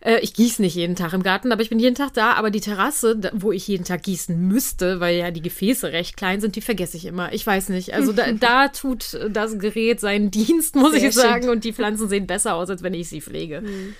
Äh, 0.00 0.20
ich 0.20 0.34
gieße 0.34 0.60
nicht 0.60 0.74
jeden 0.74 0.94
Tag 0.94 1.14
im 1.14 1.22
Garten, 1.22 1.52
aber 1.52 1.62
ich 1.62 1.70
bin 1.70 1.78
jeden 1.78 1.94
Tag 1.94 2.12
da. 2.12 2.34
Aber 2.34 2.50
die 2.50 2.60
Terrasse, 2.60 3.18
wo 3.32 3.50
ich 3.50 3.66
jeden 3.66 3.84
Tag 3.84 4.02
gießen 4.02 4.38
müsste, 4.38 5.00
weil 5.00 5.16
ja 5.16 5.30
die 5.30 5.40
Gefäße 5.40 5.92
recht 5.92 6.18
klein 6.18 6.42
sind, 6.42 6.54
die 6.54 6.60
vergesse 6.60 6.98
ich 6.98 7.06
immer. 7.06 7.32
Ich 7.32 7.46
weiß 7.46 7.70
nicht. 7.70 7.94
Also 7.94 8.12
da, 8.12 8.30
da 8.40 8.68
tut 8.68 9.18
das 9.30 9.58
Gerät 9.58 10.00
seinen 10.00 10.30
Dienst, 10.30 10.76
muss 10.76 10.92
Sehr 10.92 11.08
ich 11.08 11.14
sagen. 11.14 11.44
Schön. 11.44 11.52
Und 11.52 11.64
die 11.64 11.72
Pflanzen 11.72 12.10
sehen 12.10 12.26
besser 12.26 12.54
aus, 12.54 12.68
als 12.68 12.82
wenn 12.82 12.92
ich 12.92 13.08
sie 13.08 13.22
pflege. 13.22 13.62
Mhm. 13.62 13.94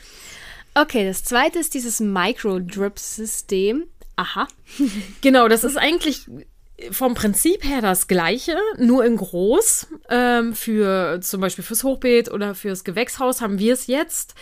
Okay, 0.74 1.04
das 1.04 1.24
zweite 1.24 1.58
ist 1.58 1.74
dieses 1.74 2.00
Micro-Drip-System. 2.00 3.84
Aha. 4.20 4.46
genau, 5.22 5.48
das 5.48 5.64
ist 5.64 5.78
eigentlich 5.78 6.26
vom 6.90 7.14
Prinzip 7.14 7.64
her 7.64 7.80
das 7.80 8.06
gleiche, 8.06 8.58
nur 8.76 9.04
in 9.04 9.16
groß. 9.16 9.86
Ähm, 10.10 10.54
für 10.54 11.20
zum 11.22 11.40
Beispiel 11.40 11.64
fürs 11.64 11.84
Hochbeet 11.84 12.30
oder 12.30 12.54
fürs 12.54 12.84
Gewächshaus 12.84 13.40
haben 13.40 13.58
wir 13.58 13.72
es 13.72 13.86
jetzt. 13.86 14.34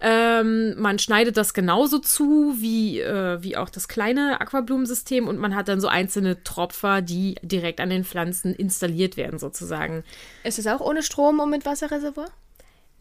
Ähm, 0.00 0.74
man 0.80 0.98
schneidet 0.98 1.36
das 1.36 1.54
genauso 1.54 1.98
zu 1.98 2.56
wie, 2.58 3.00
äh, 3.00 3.40
wie 3.42 3.56
auch 3.56 3.70
das 3.70 3.86
kleine 3.86 4.40
Aquablumensystem 4.40 5.28
und 5.28 5.38
man 5.38 5.54
hat 5.54 5.68
dann 5.68 5.80
so 5.80 5.88
einzelne 5.88 6.42
Tropfer, 6.42 7.02
die 7.02 7.36
direkt 7.42 7.80
an 7.80 7.90
den 7.90 8.04
Pflanzen 8.04 8.52
installiert 8.54 9.16
werden, 9.16 9.38
sozusagen. 9.38 10.02
Ist 10.42 10.58
es 10.58 10.66
auch 10.66 10.80
ohne 10.80 11.02
Strom 11.04 11.38
und 11.38 11.50
mit 11.50 11.66
Wasserreservoir? 11.66 12.26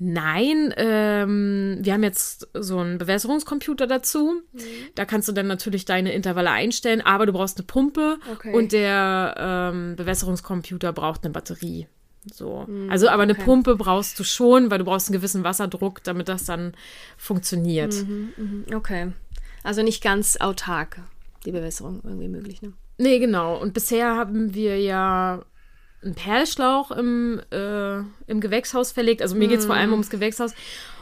Nein, 0.01 0.73
ähm, 0.77 1.79
wir 1.81 1.93
haben 1.93 2.03
jetzt 2.03 2.47
so 2.53 2.79
einen 2.79 2.97
Bewässerungscomputer 2.97 3.85
dazu. 3.85 4.41
Mhm. 4.53 4.59
Da 4.95 5.03
kannst 5.03 5.27
du 5.27 5.33
dann 5.33 5.47
natürlich 5.47 5.83
deine 5.83 6.13
Intervalle 6.13 6.51
einstellen, 6.51 7.01
aber 7.01 7.25
du 7.25 7.33
brauchst 7.33 7.57
eine 7.57 7.65
Pumpe 7.65 8.17
okay. 8.31 8.53
und 8.53 8.71
der 8.71 9.35
ähm, 9.37 9.97
Bewässerungscomputer 9.97 10.93
braucht 10.93 11.25
eine 11.25 11.33
Batterie. 11.33 11.87
So. 12.31 12.65
Mhm, 12.65 12.89
also, 12.89 13.09
aber 13.09 13.23
eine 13.23 13.33
okay. 13.33 13.43
Pumpe 13.43 13.75
brauchst 13.75 14.17
du 14.19 14.23
schon, 14.23 14.71
weil 14.71 14.77
du 14.79 14.85
brauchst 14.85 15.09
einen 15.09 15.17
gewissen 15.17 15.43
Wasserdruck, 15.43 16.01
damit 16.03 16.29
das 16.29 16.45
dann 16.45 16.73
funktioniert. 17.17 17.93
Mhm, 17.93 18.33
mh. 18.67 18.75
Okay. 18.77 19.11
Also 19.63 19.83
nicht 19.83 20.01
ganz 20.01 20.37
autark, 20.37 21.01
die 21.45 21.51
Bewässerung 21.51 21.99
irgendwie 22.05 22.29
möglich, 22.29 22.61
ne? 22.61 22.71
Nee, 22.97 23.19
genau. 23.19 23.57
Und 23.57 23.73
bisher 23.73 24.15
haben 24.15 24.53
wir 24.53 24.79
ja 24.79 25.43
einen 26.03 26.15
Perlschlauch 26.15 26.91
im, 26.91 27.41
äh, 27.51 27.97
im 28.27 28.39
Gewächshaus 28.39 28.91
verlegt. 28.91 29.21
Also 29.21 29.35
mir 29.35 29.47
geht 29.47 29.59
es 29.59 29.65
vor 29.65 29.75
allem 29.75 29.87
mhm. 29.87 29.93
ums 29.93 30.09
Gewächshaus. 30.09 30.53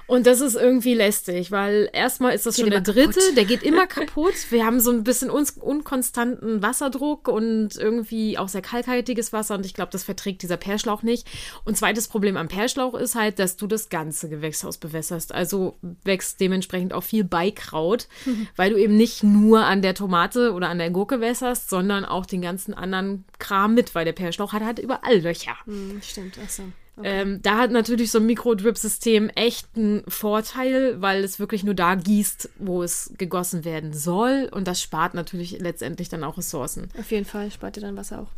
Und 0.07 0.25
das 0.25 0.39
ist 0.39 0.55
irgendwie 0.55 0.93
lästig, 0.93 1.51
weil 1.51 1.89
erstmal 1.91 2.33
ist 2.33 2.45
das 2.45 2.55
geht 2.55 2.63
schon 2.63 2.71
der 2.71 2.79
dritte, 2.79 3.19
kaputt. 3.19 3.35
der 3.35 3.45
geht 3.45 3.61
immer 3.61 3.87
kaputt. 3.87 4.35
Wir 4.49 4.65
haben 4.65 4.79
so 4.79 4.91
ein 4.91 5.03
bisschen 5.03 5.29
un 5.29 5.45
unkonstanten 5.59 6.61
Wasserdruck 6.61 7.27
und 7.27 7.75
irgendwie 7.75 8.37
auch 8.37 8.47
sehr 8.47 8.61
kalkhaltiges 8.61 9.33
Wasser 9.33 9.55
und 9.55 9.65
ich 9.65 9.73
glaube, 9.73 9.91
das 9.91 10.05
verträgt 10.05 10.41
dieser 10.43 10.55
Perlschlauch 10.55 11.03
nicht. 11.03 11.27
Und 11.65 11.77
zweites 11.77 12.07
Problem 12.07 12.37
am 12.37 12.47
Perlschlauch 12.47 12.93
ist 12.93 13.15
halt, 13.15 13.37
dass 13.39 13.57
du 13.57 13.67
das 13.67 13.89
ganze 13.89 14.29
Gewächshaus 14.29 14.77
bewässerst. 14.77 15.33
Also 15.33 15.77
wächst 16.03 16.39
dementsprechend 16.39 16.93
auch 16.93 17.03
viel 17.03 17.25
Beikraut, 17.25 18.07
mhm. 18.25 18.47
weil 18.55 18.69
du 18.71 18.77
eben 18.77 18.95
nicht 18.95 19.23
nur 19.23 19.65
an 19.65 19.81
der 19.81 19.93
Tomate 19.93 20.53
oder 20.53 20.69
an 20.69 20.77
der 20.77 20.89
Gurke 20.89 21.19
wässerst, 21.19 21.69
sondern 21.69 22.05
auch 22.05 22.25
den 22.25 22.41
ganzen 22.41 22.73
anderen 22.73 23.25
Kram 23.39 23.73
mit, 23.73 23.93
weil 23.93 24.05
der 24.05 24.13
Perlschlauch 24.13 24.53
hat 24.53 24.63
halt 24.63 24.79
überall 24.79 25.19
Löcher. 25.19 25.55
Mhm, 25.65 26.01
stimmt, 26.01 26.39
achso. 26.39 26.63
Okay. 26.97 27.21
Ähm, 27.21 27.41
da 27.43 27.57
hat 27.57 27.71
natürlich 27.71 28.09
so 28.11 28.17
ein 28.17 28.25
Mikrodrip-System 28.25 29.29
echt 29.29 29.67
einen 29.75 30.03
Vorteil, 30.07 30.99
weil 30.99 31.23
es 31.23 31.39
wirklich 31.39 31.63
nur 31.63 31.75
da 31.75 31.93
gießt, 31.93 32.49
wo 32.57 32.81
es 32.81 33.13
gegossen 33.19 33.65
werden 33.65 33.93
soll. 33.93 34.49
Und 34.51 34.67
das 34.67 34.81
spart 34.81 35.13
natürlich 35.13 35.59
letztendlich 35.59 36.09
dann 36.09 36.23
auch 36.23 36.39
Ressourcen. 36.39 36.89
Auf 36.99 37.11
jeden 37.11 37.25
Fall 37.25 37.51
spart 37.51 37.77
ihr 37.77 37.81
dann 37.81 37.95
Wasser 37.97 38.23
auch. 38.23 38.31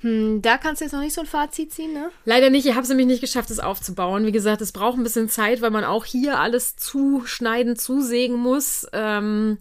Hm, 0.00 0.42
da 0.42 0.58
kannst 0.58 0.80
du 0.80 0.84
jetzt 0.84 0.92
noch 0.92 1.00
nicht 1.00 1.14
so 1.14 1.20
ein 1.20 1.28
Fazit 1.28 1.72
ziehen, 1.72 1.92
ne? 1.92 2.10
Leider 2.24 2.50
nicht. 2.50 2.66
Ich 2.66 2.72
habe 2.72 2.82
es 2.82 2.88
nämlich 2.88 3.06
nicht 3.06 3.20
geschafft, 3.20 3.50
es 3.50 3.60
aufzubauen. 3.60 4.26
Wie 4.26 4.32
gesagt, 4.32 4.62
es 4.62 4.72
braucht 4.72 4.98
ein 4.98 5.04
bisschen 5.04 5.28
Zeit, 5.28 5.60
weil 5.60 5.70
man 5.70 5.84
auch 5.84 6.04
hier 6.04 6.40
alles 6.40 6.74
zuschneiden, 6.74 7.76
zusägen 7.76 8.36
muss. 8.36 8.84
Ähm, 8.92 9.58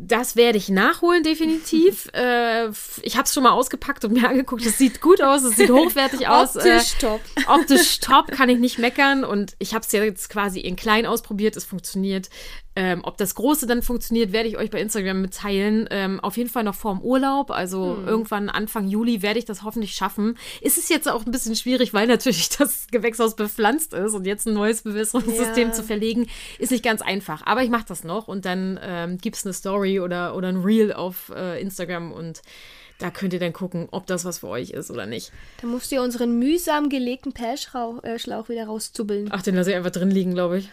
das 0.00 0.36
werde 0.36 0.58
ich 0.58 0.68
nachholen, 0.68 1.22
definitiv. 1.22 2.08
äh, 2.14 2.68
ich 3.02 3.16
habe 3.16 3.24
es 3.24 3.34
schon 3.34 3.42
mal 3.42 3.50
ausgepackt 3.50 4.04
und 4.04 4.12
mir 4.12 4.28
angeguckt. 4.28 4.64
Es 4.64 4.78
sieht 4.78 5.00
gut 5.00 5.20
aus, 5.20 5.42
es 5.42 5.56
sieht 5.56 5.70
hochwertig 5.70 6.28
aus. 6.28 6.56
Optisch 6.56 6.94
äh, 6.94 7.00
top. 7.00 7.20
Optisch 7.46 8.00
top, 8.00 8.30
kann 8.30 8.48
ich 8.48 8.58
nicht 8.58 8.78
meckern. 8.78 9.24
Und 9.24 9.54
ich 9.58 9.74
habe 9.74 9.84
es 9.84 9.92
jetzt 9.92 10.30
quasi 10.30 10.60
in 10.60 10.76
klein 10.76 11.06
ausprobiert. 11.06 11.56
Es 11.56 11.64
funktioniert. 11.64 12.30
Ähm, 12.78 13.00
ob 13.02 13.16
das 13.16 13.34
Große 13.34 13.66
dann 13.66 13.82
funktioniert, 13.82 14.30
werde 14.30 14.48
ich 14.48 14.56
euch 14.56 14.70
bei 14.70 14.80
Instagram 14.80 15.20
mitteilen. 15.20 15.88
Ähm, 15.90 16.20
auf 16.20 16.36
jeden 16.36 16.48
Fall 16.48 16.62
noch 16.62 16.76
vorm 16.76 17.00
Urlaub, 17.00 17.50
also 17.50 17.96
hm. 17.96 18.06
irgendwann 18.06 18.48
Anfang 18.48 18.86
Juli 18.86 19.20
werde 19.20 19.40
ich 19.40 19.44
das 19.44 19.64
hoffentlich 19.64 19.94
schaffen. 19.94 20.38
Ist 20.60 20.78
es 20.78 20.88
jetzt 20.88 21.08
auch 21.08 21.26
ein 21.26 21.32
bisschen 21.32 21.56
schwierig, 21.56 21.92
weil 21.92 22.06
natürlich 22.06 22.48
das 22.56 22.86
Gewächshaus 22.92 23.34
bepflanzt 23.34 23.94
ist 23.94 24.14
und 24.14 24.28
jetzt 24.28 24.46
ein 24.46 24.54
neues 24.54 24.82
Bewässerungssystem 24.82 25.68
ja. 25.68 25.74
zu 25.74 25.82
verlegen, 25.82 26.28
ist 26.60 26.70
nicht 26.70 26.84
ganz 26.84 27.02
einfach. 27.02 27.44
Aber 27.46 27.64
ich 27.64 27.68
mache 27.68 27.86
das 27.88 28.04
noch 28.04 28.28
und 28.28 28.44
dann 28.44 28.78
ähm, 28.80 29.18
gibt 29.18 29.34
es 29.34 29.44
eine 29.44 29.54
Story 29.54 29.98
oder, 29.98 30.36
oder 30.36 30.46
ein 30.46 30.58
Reel 30.62 30.92
auf 30.92 31.32
äh, 31.34 31.60
Instagram 31.60 32.12
und 32.12 32.42
da 32.98 33.10
könnt 33.10 33.32
ihr 33.32 33.40
dann 33.40 33.52
gucken, 33.52 33.88
ob 33.90 34.06
das 34.06 34.24
was 34.24 34.38
für 34.38 34.48
euch 34.48 34.70
ist 34.70 34.92
oder 34.92 35.06
nicht. 35.06 35.32
Da 35.62 35.66
musst 35.66 35.90
du 35.90 35.96
ja 35.96 36.02
unseren 36.04 36.38
mühsam 36.38 36.90
gelegten 36.90 37.32
Perlschlauch 37.32 38.04
äh, 38.04 38.48
wieder 38.48 38.66
rauszubbeln. 38.66 39.30
Ach, 39.32 39.42
den 39.42 39.56
lasse 39.56 39.70
ich 39.70 39.76
einfach 39.76 39.90
drin 39.90 40.12
liegen, 40.12 40.34
glaube 40.34 40.58
ich. 40.58 40.70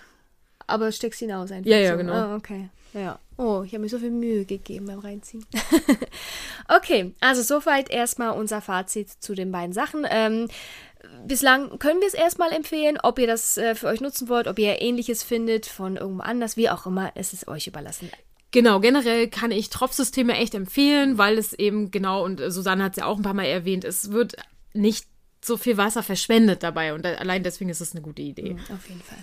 Aber 0.68 0.92
steckst 0.92 1.22
ihn 1.22 1.32
aus 1.32 1.52
einfach. 1.52 1.70
Ja, 1.70 1.78
ja, 1.78 1.92
so. 1.92 1.98
genau. 1.98 2.14
Ah, 2.14 2.36
okay. 2.36 2.70
Ja. 2.94 3.20
Oh, 3.38 3.64
ich 3.66 3.74
habe 3.74 3.84
mir 3.84 3.90
so 3.90 4.00
viel 4.00 4.12
Mühe 4.12 4.46
gegeben 4.46 4.86
beim 4.86 5.00
Reinziehen. 5.00 5.46
okay, 6.70 7.14
also 7.20 7.42
soweit 7.42 7.90
erstmal 7.90 8.38
unser 8.38 8.62
Fazit 8.62 9.10
zu 9.10 9.36
den 9.36 9.52
beiden 9.52 9.74
Sachen. 9.74 10.08
Ähm, 10.10 10.48
bislang 11.28 11.78
können 11.80 12.00
wir 12.00 12.08
es 12.08 12.14
erstmal 12.14 12.54
empfehlen, 12.54 12.98
ob 13.04 13.20
ihr 13.20 13.28
das 13.28 13.58
äh, 13.58 13.76
für 13.76 13.88
euch 13.88 14.00
nutzen 14.00 14.30
wollt, 14.30 14.48
ob 14.48 14.58
ihr 14.60 14.82
ähnliches 14.82 15.24
findet 15.24 15.66
von 15.66 15.98
irgendwo 15.98 16.24
anders, 16.24 16.56
wie 16.56 16.70
auch 16.70 16.86
immer, 16.86 17.12
es 17.16 17.34
ist 17.34 17.50
euch 17.50 17.68
überlassen. 17.68 18.10
Genau, 18.52 18.80
generell 18.80 19.28
kann 19.28 19.52
ich 19.52 19.70
Tropfsysteme 19.70 20.34
echt 20.38 20.56
empfehlen, 20.56 21.18
weil 21.18 21.38
es 21.38 21.52
eben 21.52 21.92
genau, 21.92 22.24
und 22.24 22.42
Susanne 22.48 22.86
hat 22.86 22.94
es 22.94 23.00
ja 23.00 23.06
auch 23.06 23.18
ein 23.18 23.24
paar 23.24 23.34
Mal 23.34 23.48
erwähnt, 23.48 23.84
es 23.84 24.12
wird 24.12 24.38
nicht 24.74 25.08
so 25.44 25.58
viel 25.58 25.76
Wasser 25.76 26.04
verschwendet 26.04 26.64
dabei 26.64 26.94
und 26.94 27.06
allein 27.06 27.44
deswegen 27.44 27.70
ist 27.70 27.82
es 27.82 27.92
eine 27.92 28.02
gute 28.02 28.22
Idee. 28.22 28.54
Mhm, 28.54 28.60
auf 28.74 28.88
jeden 28.88 29.02
Fall. 29.02 29.18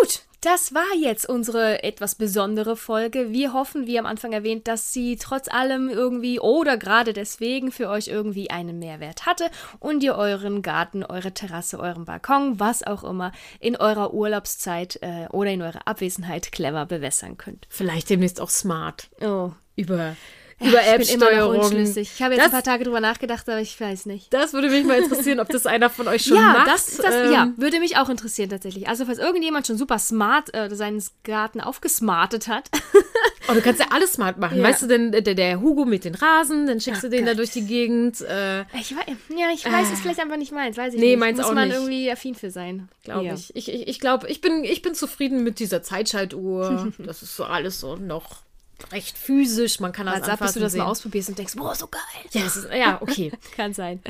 Gut, 0.00 0.22
das 0.40 0.72
war 0.72 0.96
jetzt 0.98 1.28
unsere 1.28 1.82
etwas 1.82 2.14
besondere 2.14 2.76
Folge. 2.76 3.30
Wir 3.30 3.52
hoffen, 3.52 3.86
wie 3.86 3.98
am 3.98 4.06
Anfang 4.06 4.32
erwähnt, 4.32 4.66
dass 4.66 4.94
sie 4.94 5.16
trotz 5.16 5.48
allem 5.48 5.90
irgendwie 5.90 6.40
oder 6.40 6.78
gerade 6.78 7.12
deswegen 7.12 7.70
für 7.70 7.90
euch 7.90 8.08
irgendwie 8.08 8.48
einen 8.48 8.78
Mehrwert 8.78 9.26
hatte 9.26 9.50
und 9.80 10.02
ihr 10.02 10.14
euren 10.14 10.62
Garten, 10.62 11.04
eure 11.04 11.34
Terrasse, 11.34 11.78
euren 11.78 12.06
Balkon, 12.06 12.58
was 12.58 12.82
auch 12.82 13.04
immer 13.04 13.32
in 13.60 13.76
eurer 13.76 14.14
Urlaubszeit 14.14 14.98
äh, 15.02 15.26
oder 15.30 15.50
in 15.50 15.60
eurer 15.60 15.86
Abwesenheit 15.86 16.52
clever 16.52 16.86
bewässern 16.86 17.36
könnt. 17.36 17.66
Vielleicht 17.68 18.08
demnächst 18.08 18.40
auch 18.40 18.50
smart. 18.50 19.10
Oh. 19.20 19.50
Über 19.76 20.16
über 20.62 20.84
App-Steuerung. 20.84 21.86
Ich 21.96 22.22
habe 22.22 22.34
jetzt 22.34 22.44
das, 22.44 22.46
ein 22.46 22.50
paar 22.50 22.62
Tage 22.62 22.84
drüber 22.84 23.00
nachgedacht, 23.00 23.48
aber 23.48 23.60
ich 23.60 23.80
weiß 23.80 24.06
nicht. 24.06 24.32
Das 24.32 24.52
würde 24.52 24.70
mich 24.70 24.84
mal 24.84 24.98
interessieren, 24.98 25.40
ob 25.40 25.48
das 25.48 25.66
einer 25.66 25.90
von 25.90 26.08
euch 26.08 26.24
schon 26.24 26.36
ja, 26.36 26.52
macht. 26.52 26.68
Das, 26.68 26.96
das, 26.96 27.14
ähm, 27.14 27.32
ja, 27.32 27.52
würde 27.56 27.80
mich 27.80 27.96
auch 27.96 28.08
interessieren 28.08 28.50
tatsächlich. 28.50 28.88
Also 28.88 29.04
falls 29.06 29.18
irgendjemand 29.18 29.66
schon 29.66 29.76
super 29.76 29.98
smart 29.98 30.54
äh, 30.54 30.74
seinen 30.74 31.02
Garten 31.24 31.60
aufgesmartet 31.60 32.48
hat. 32.48 32.70
oh, 33.48 33.54
du 33.54 33.60
kannst 33.60 33.80
ja 33.80 33.86
alles 33.90 34.14
smart 34.14 34.38
machen. 34.38 34.58
Ja. 34.58 34.64
Weißt 34.64 34.82
du 34.82 34.86
denn, 34.86 35.12
der, 35.12 35.22
der, 35.22 35.60
Hugo 35.60 35.84
mit 35.84 36.04
den 36.04 36.14
Rasen, 36.14 36.66
dann 36.66 36.80
schickst 36.80 37.04
oh, 37.04 37.06
du 37.06 37.10
den 37.10 37.24
Gott. 37.24 37.32
da 37.32 37.36
durch 37.36 37.50
die 37.50 37.66
Gegend. 37.66 38.20
Äh, 38.20 38.62
ich 38.78 38.94
weiß, 38.94 39.04
ja, 39.36 39.46
ich 39.52 39.64
weiß, 39.64 39.90
äh, 39.90 39.92
ist 39.92 40.02
vielleicht 40.02 40.20
einfach 40.20 40.36
nicht 40.36 40.52
meins, 40.52 40.76
weiß 40.76 40.94
ich 40.94 41.00
nee, 41.00 41.10
nicht. 41.10 41.18
meins 41.18 41.38
Muss 41.38 41.46
auch 41.46 41.54
man 41.54 41.68
nicht. 41.68 41.76
irgendwie 41.76 42.10
affin 42.10 42.34
für 42.34 42.50
sein, 42.50 42.88
glaube 43.04 43.26
ja. 43.26 43.34
ich. 43.34 43.54
Ich, 43.54 43.72
ich, 43.72 43.88
ich 43.88 44.00
glaube, 44.00 44.28
ich 44.28 44.40
bin, 44.40 44.64
ich 44.64 44.82
bin 44.82 44.94
zufrieden 44.94 45.42
mit 45.42 45.58
dieser 45.58 45.82
Zeitschaltuhr. 45.82 46.92
das 46.98 47.22
ist 47.22 47.36
so 47.36 47.44
alles 47.44 47.80
so 47.80 47.96
noch 47.96 48.42
recht 48.90 49.16
physisch. 49.16 49.80
Man 49.80 49.92
kann 49.92 50.06
das 50.06 50.16
also 50.16 50.30
anfassen 50.32 50.58
du 50.58 50.64
das 50.64 50.74
mal 50.74 50.84
ausprobierst 50.84 51.28
und 51.28 51.38
denkst, 51.38 51.54
boah, 51.56 51.74
so 51.74 51.86
geil. 51.86 52.00
Ja, 52.32 52.46
ist, 52.46 52.68
ja 52.74 52.98
okay. 53.00 53.32
kann 53.56 53.74
sein. 53.74 54.00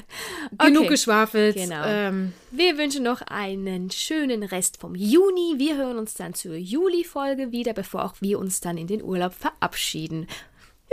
Genug 0.59 0.83
okay. 0.83 0.89
geschwafelt. 0.89 1.57
Genau. 1.57 1.85
Ähm. 1.85 2.33
Wir 2.51 2.79
wünschen 2.79 3.03
noch 3.03 3.23
einen 3.23 3.91
schönen 3.91 4.43
Rest 4.43 4.79
vom 4.79 4.95
Juni. 4.95 5.55
Wir 5.59 5.77
hören 5.77 5.99
uns 5.99 6.15
dann 6.15 6.35
zur 6.35 6.55
Juli-Folge 6.55 7.53
wieder, 7.53 7.73
bevor 7.73 8.05
auch 8.05 8.15
wir 8.21 8.39
uns 8.39 8.61
dann 8.61 8.79
in 8.79 8.87
den 8.87 9.03
Urlaub 9.03 9.35
verabschieden. 9.35 10.27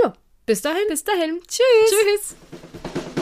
Ja, 0.02 0.14
Bis 0.50 0.64
dahin. 0.64 0.88
Bis 0.90 1.04
dahin. 1.04 1.40
Tschüss. 1.48 2.34
Tschüss. 2.34 3.19